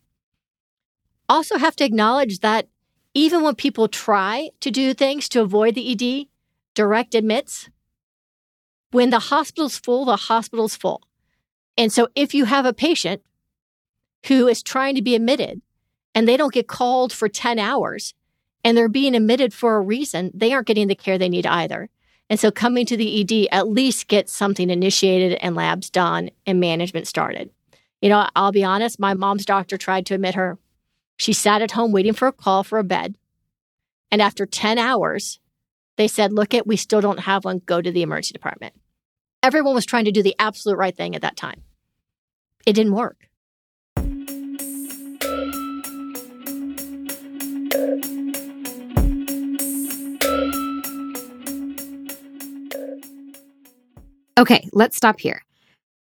Also, 1.29 1.59
have 1.59 1.77
to 1.77 1.85
acknowledge 1.85 2.41
that 2.41 2.69
even 3.15 3.43
when 3.43 3.55
people 3.55 3.89
try 3.89 4.51
to 4.61 4.71
do 4.71 4.95
things 4.95 5.29
to 5.31 5.43
avoid 5.43 5.75
the 5.75 5.93
ED, 5.93 6.27
direct 6.75 7.15
admits, 7.15 7.69
when 8.91 9.11
the 9.11 9.19
hospital's 9.19 9.79
full, 9.79 10.05
the 10.05 10.17
hospital's 10.17 10.77
full. 10.77 11.03
And 11.79 11.93
so 11.93 12.09
if 12.17 12.35
you 12.35 12.45
have 12.45 12.67
a 12.67 12.73
patient 12.73 13.23
who 14.27 14.49
is 14.49 14.63
trying 14.63 14.97
to 14.97 15.03
be 15.03 15.15
admitted 15.15 15.63
and 16.13 16.27
they 16.27 16.37
don't 16.37 16.53
get 16.53 16.67
called 16.67 17.13
for 17.13 17.29
10 17.29 17.61
hours 17.61 18.15
and 18.65 18.77
they're 18.77 18.89
being 18.89 19.15
admitted 19.15 19.55
for 19.55 19.77
a 19.77 19.81
reason, 19.81 20.33
they 20.35 20.53
aren't 20.53 20.67
getting 20.67 20.89
the 20.89 20.97
care 20.97 21.17
they 21.17 21.29
need 21.29 21.47
either. 21.47 21.89
And 22.29 22.39
so 22.39 22.51
coming 22.51 22.85
to 22.87 22.97
the 22.97 23.21
ED 23.21 23.49
at 23.53 23.69
least 23.69 24.09
gets 24.09 24.33
something 24.33 24.69
initiated 24.69 25.39
and 25.41 25.55
labs 25.55 25.89
done 25.89 26.31
and 26.45 26.59
management 26.59 27.07
started. 27.07 27.51
You 28.03 28.09
know, 28.09 28.29
I'll 28.35 28.53
be 28.53 28.65
honest, 28.65 28.99
my 28.99 29.15
mom's 29.15 29.47
doctor 29.47 29.77
tried 29.77 30.05
to 30.07 30.15
admit 30.15 30.35
her. 30.35 30.59
She 31.17 31.33
sat 31.33 31.63
at 31.63 31.73
home 31.73 31.93
waiting 31.93 32.13
for 32.13 32.29
a 32.29 32.33
call 32.33 32.65
for 32.65 32.79
a 32.79 32.85
bed. 32.85 33.17
And 34.11 34.21
after 34.21 34.47
10 34.47 34.79
hours, 34.79 35.39
they 35.97 36.09
said, 36.09 36.33
look 36.33 36.55
it, 36.55 36.67
we 36.67 36.77
still 36.77 37.01
don't 37.01 37.21
have 37.21 37.45
one. 37.45 37.63
Go 37.65 37.81
to 37.81 37.91
the 37.91 38.03
emergency 38.03 38.33
department. 38.33 38.75
Everyone 39.43 39.75
was 39.75 39.87
trying 39.87 40.05
to 40.07 40.13
do 40.13 40.23
the 40.23 40.35
absolute 40.39 40.77
right 40.77 40.97
thing 40.97 41.15
at 41.15 41.23
that 41.23 41.37
time. 41.37 41.63
It 42.69 42.75
didn't 42.75 42.93
work. 42.93 43.17
Okay, 54.37 54.69
let's 54.75 54.99
stop 54.99 55.19
here. 55.19 55.43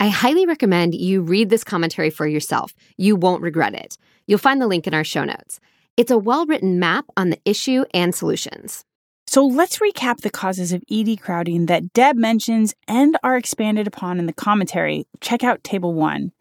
I 0.02 0.10
highly 0.10 0.46
recommend 0.46 0.94
you 0.94 1.22
read 1.22 1.50
this 1.50 1.64
commentary 1.64 2.10
for 2.10 2.28
yourself. 2.28 2.74
You 2.98 3.16
won't 3.16 3.42
regret 3.42 3.74
it. 3.74 3.98
You'll 4.28 4.38
find 4.38 4.62
the 4.62 4.68
link 4.68 4.88
in 4.88 4.94
our 4.94 5.06
show 5.06 5.24
notes. 5.24 5.62
It's 5.96 6.12
a 6.12 6.18
well 6.18 6.46
written 6.46 6.80
map 6.80 7.06
on 7.16 7.30
the 7.30 7.40
issue 7.46 7.86
and 7.94 8.14
solutions. 8.14 8.84
So 9.26 9.46
let's 9.46 9.80
recap 9.80 10.20
the 10.20 10.30
causes 10.30 10.74
of 10.74 10.84
ED 10.92 11.22
crowding 11.22 11.68
that 11.68 11.94
Deb 11.94 12.18
mentions 12.18 12.76
and 12.90 13.18
are 13.24 13.38
expanded 13.38 13.88
upon 13.88 14.20
in 14.20 14.26
the 14.26 14.34
commentary. 14.34 15.08
Check 15.22 15.46
out 15.46 15.64
Table 15.64 15.94
1. 15.94 16.34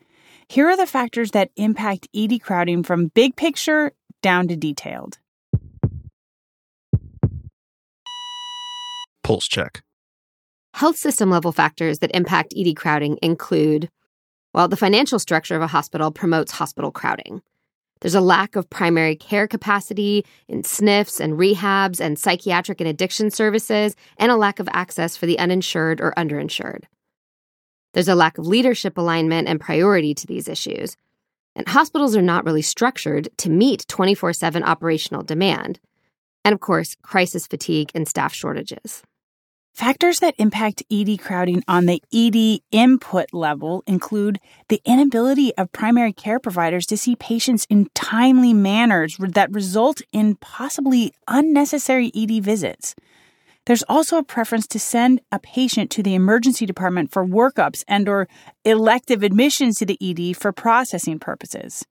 Here 0.49 0.69
are 0.69 0.77
the 0.77 0.87
factors 0.87 1.33
that 1.33 1.51
impact 1.57 2.09
ED 2.15 2.41
crowding 2.41 2.83
from 2.83 3.09
big 3.09 3.37
picture 3.37 3.93
down 4.23 4.49
to 4.49 4.57
detailed. 4.57 5.19
Pulse 9.25 9.49
check. 9.49 9.83
Health 10.75 10.97
system 10.97 11.31
level 11.31 11.51
factors 11.51 11.99
that 11.99 12.15
impact 12.15 12.55
ED 12.57 12.75
crowding 12.77 13.19
include 13.23 13.89
well, 14.55 14.69
the 14.69 14.77
financial 14.77 15.19
structure 15.19 15.55
of 15.55 15.61
a 15.61 15.67
hospital 15.67 16.11
promotes 16.11 16.53
hospital 16.53 16.91
crowding. 16.91 17.43
There's 18.01 18.15
a 18.15 18.23
lack 18.23 18.57
of 18.57 18.71
primary 18.71 19.15
care 19.15 19.47
capacity 19.47 20.25
in 20.49 20.63
SNFs 20.63 21.21
and 21.21 21.35
rehabs 21.35 22.01
and 22.01 22.19
psychiatric 22.19 22.81
and 22.81 22.89
addiction 22.89 23.31
services, 23.31 23.95
and 24.17 24.33
a 24.33 24.37
lack 24.37 24.59
of 24.59 24.69
access 24.73 25.15
for 25.15 25.27
the 25.27 25.39
uninsured 25.39 26.01
or 26.01 26.15
underinsured. 26.17 26.85
There's 27.97 28.09
a 28.09 28.15
lack 28.15 28.37
of 28.37 28.47
leadership 28.47 28.99
alignment 28.99 29.49
and 29.49 29.59
priority 29.59 30.13
to 30.17 30.27
these 30.27 30.49
issues. 30.49 30.99
And 31.55 31.67
hospitals 31.67 32.15
are 32.15 32.21
not 32.21 32.45
really 32.45 32.61
structured 32.61 33.31
to 33.39 33.49
meet 33.49 33.89
24 33.89 34.35
7 34.35 34.63
operational 34.63 35.23
demand. 35.23 35.81
And 36.45 36.53
of 36.53 36.61
course, 36.61 36.95
crisis 37.01 37.47
fatigue 37.47 37.91
and 37.95 38.07
staff 38.07 38.35
shortages. 38.35 39.03
Factors 39.73 40.19
that 40.19 40.35
impact 40.37 40.83
ED 40.93 41.17
crowding 41.21 41.65
on 41.69 41.87
the 41.87 42.03
ED 42.13 42.61
input 42.71 43.33
level 43.33 43.83
include 43.87 44.41
the 44.69 44.83
inability 44.85 45.57
of 45.57 45.73
primary 45.73 46.13
care 46.13 46.39
providers 46.39 46.85
to 46.89 46.99
see 46.99 47.17
patients 47.17 47.67
in 47.71 47.89
timely 47.95 48.53
manners 48.53 49.17
that 49.19 49.51
result 49.53 50.03
in 50.13 50.37
possibly 50.37 51.15
unnecessary 51.29 52.13
ED 52.15 52.45
visits. 52.45 52.95
There's 53.67 53.83
also 53.89 54.19
a 54.19 54.23
preference 54.25 54.67
to 54.69 54.79
send 54.79 55.21
a 55.33 55.41
patient 55.41 55.91
to 55.93 56.03
the 56.03 56.15
emergency 56.15 56.67
department 56.67 57.11
for 57.13 57.27
workups 57.27 57.83
and 57.89 58.09
or 58.09 58.29
elective 58.65 59.25
admissions 59.25 59.79
to 59.79 59.87
the 59.87 59.99
ED 60.01 60.37
for 60.37 60.53
processing 60.53 61.19
purposes. 61.19 61.85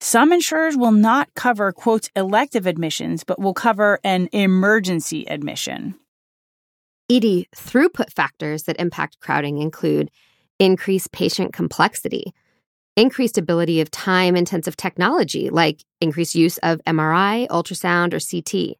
Some 0.00 0.32
insurers 0.32 0.76
will 0.76 0.92
not 0.92 1.34
cover 1.34 1.72
quote 1.72 2.08
elective 2.14 2.66
admissions 2.66 3.24
but 3.24 3.40
will 3.40 3.54
cover 3.54 3.98
an 4.04 4.28
emergency 4.32 5.28
admission. 5.28 5.96
ED 7.10 7.46
throughput 7.56 8.12
factors 8.12 8.62
that 8.64 8.78
impact 8.78 9.18
crowding 9.18 9.58
include 9.58 10.10
increased 10.60 11.10
patient 11.10 11.52
complexity, 11.52 12.32
increased 12.96 13.38
ability 13.38 13.80
of 13.80 13.90
time 13.90 14.36
intensive 14.36 14.76
technology 14.76 15.50
like 15.50 15.84
increased 16.00 16.36
use 16.36 16.58
of 16.58 16.80
MRI, 16.86 17.48
ultrasound, 17.48 18.12
or 18.12 18.20
CT, 18.20 18.76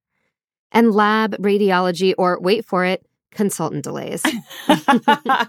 and 0.73 0.93
lab 0.93 1.37
radiology 1.37 2.15
or, 2.19 2.39
wait 2.41 2.65
for 2.65 2.85
it, 2.85 3.05
consultant 3.33 3.85
delays. 3.85 4.23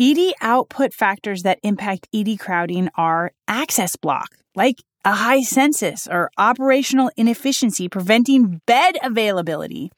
ED 0.00 0.34
output 0.40 0.94
factors 0.94 1.42
that 1.42 1.58
impact 1.64 2.08
ED 2.14 2.38
crowding 2.38 2.88
are 2.94 3.32
access 3.48 3.96
block, 3.96 4.36
like 4.54 4.82
a 5.04 5.12
high 5.12 5.42
census 5.42 6.06
or 6.06 6.30
operational 6.38 7.10
inefficiency 7.16 7.88
preventing 7.88 8.60
bed 8.66 8.96
availability, 9.02 9.90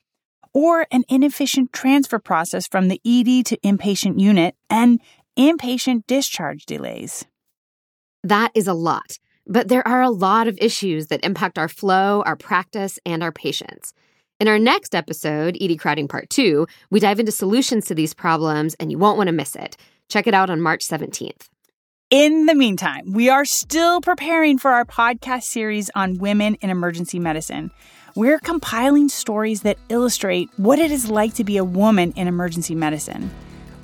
or 0.55 0.87
an 0.91 1.05
inefficient 1.09 1.73
transfer 1.73 2.19
process 2.19 2.67
from 2.67 2.89
the 2.89 3.01
ED 3.05 3.45
to 3.47 3.59
inpatient 3.59 4.19
unit 4.19 4.55
and 4.71 5.01
inpatient 5.39 6.07
discharge 6.07 6.65
delays. 6.65 7.27
That 8.25 8.53
is 8.55 8.67
a 8.67 8.75
lot, 8.75 9.19
but 9.47 9.69
there 9.69 9.87
are 9.87 10.03
a 10.03 10.11
lot 10.11 10.49
of 10.49 10.59
issues 10.61 11.09
that 11.09 11.25
impact 11.25 11.59
our 11.59 11.69
flow, 11.69 12.23
our 12.25 12.37
practice, 12.37 12.99
and 13.05 13.23
our 13.23 13.33
patients. 13.33 13.93
In 14.41 14.49
our 14.49 14.59
next 14.59 14.95
episode, 14.95 15.59
ED 15.61 15.79
Crowding 15.79 16.09
Part 16.09 16.31
2, 16.31 16.67
we 16.89 16.99
dive 16.99 17.21
into 17.21 17.31
solutions 17.31 17.85
to 17.85 17.95
these 17.95 18.15
problems, 18.15 18.75
and 18.81 18.91
you 18.91 18.97
won't 18.97 19.19
want 19.19 19.27
to 19.27 19.35
miss 19.35 19.55
it. 19.55 19.77
Check 20.09 20.27
it 20.27 20.33
out 20.33 20.49
on 20.49 20.63
March 20.63 20.81
17th. 20.89 21.51
In 22.09 22.47
the 22.47 22.55
meantime, 22.55 23.13
we 23.13 23.29
are 23.29 23.45
still 23.45 24.01
preparing 24.01 24.57
for 24.57 24.71
our 24.71 24.87
podcast 24.87 25.43
series 25.43 25.91
on 25.95 26.17
women 26.17 26.55
in 26.63 26.71
emergency 26.71 27.19
medicine. 27.19 27.71
We're 28.15 28.39
compiling 28.39 29.11
stories 29.11 29.61
that 29.61 29.77
illustrate 29.91 30.49
what 30.57 30.79
it 30.79 30.91
is 30.91 31.11
like 31.11 31.35
to 31.35 31.45
be 31.45 31.59
a 31.59 31.65
woman 31.65 32.13
in 32.13 32.27
emergency 32.27 32.75
medicine. 32.75 33.31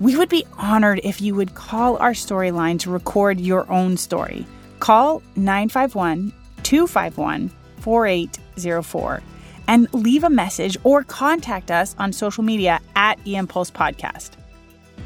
We 0.01 0.17
would 0.17 0.31
be 0.31 0.47
honored 0.57 1.03
if 1.05 1.21
you 1.21 1.35
would 1.35 1.55
call 1.55 1.99
our 1.99 2.13
storyline 2.13 2.79
to 2.81 2.91
record 2.91 3.39
your 3.41 3.71
own 3.71 3.99
story. 3.99 4.47
Call 4.81 5.23
951 5.37 6.33
251 6.63 7.51
4804 7.81 9.23
and 9.69 9.93
leave 9.93 10.25
a 10.25 10.31
message 10.31 10.77
or 10.85 11.03
contact 11.05 11.71
us 11.71 11.95
on 11.99 12.13
social 12.13 12.43
media 12.43 12.81
at 12.95 13.19
eMPulse 13.25 13.73
Podcast. 13.73 14.31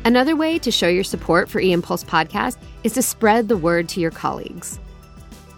Another 0.04 0.34
way 0.34 0.58
to 0.58 0.70
show 0.70 0.88
your 0.88 1.04
support 1.04 1.48
for 1.48 1.60
eMPulse 1.60 2.04
Podcast 2.04 2.56
is 2.84 2.94
to 2.94 3.02
spread 3.02 3.48
the 3.48 3.56
word 3.56 3.88
to 3.90 4.00
your 4.00 4.10
colleagues. 4.10 4.78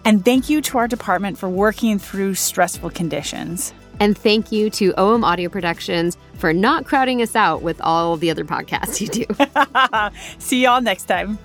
And 0.04 0.24
thank 0.24 0.50
you 0.50 0.60
to 0.62 0.78
our 0.78 0.88
department 0.88 1.38
for 1.38 1.48
working 1.48 1.98
through 1.98 2.34
stressful 2.34 2.90
conditions. 2.90 3.72
And 4.00 4.18
thank 4.18 4.50
you 4.50 4.68
to 4.70 4.92
OM 4.98 5.22
Audio 5.22 5.48
Productions 5.48 6.16
for 6.34 6.52
not 6.52 6.86
crowding 6.86 7.22
us 7.22 7.36
out 7.36 7.62
with 7.62 7.80
all 7.80 8.16
the 8.16 8.30
other 8.30 8.44
podcasts 8.44 9.00
you 9.00 9.06
do. 9.06 10.18
See 10.38 10.64
y'all 10.64 10.80
next 10.80 11.04
time. 11.04 11.38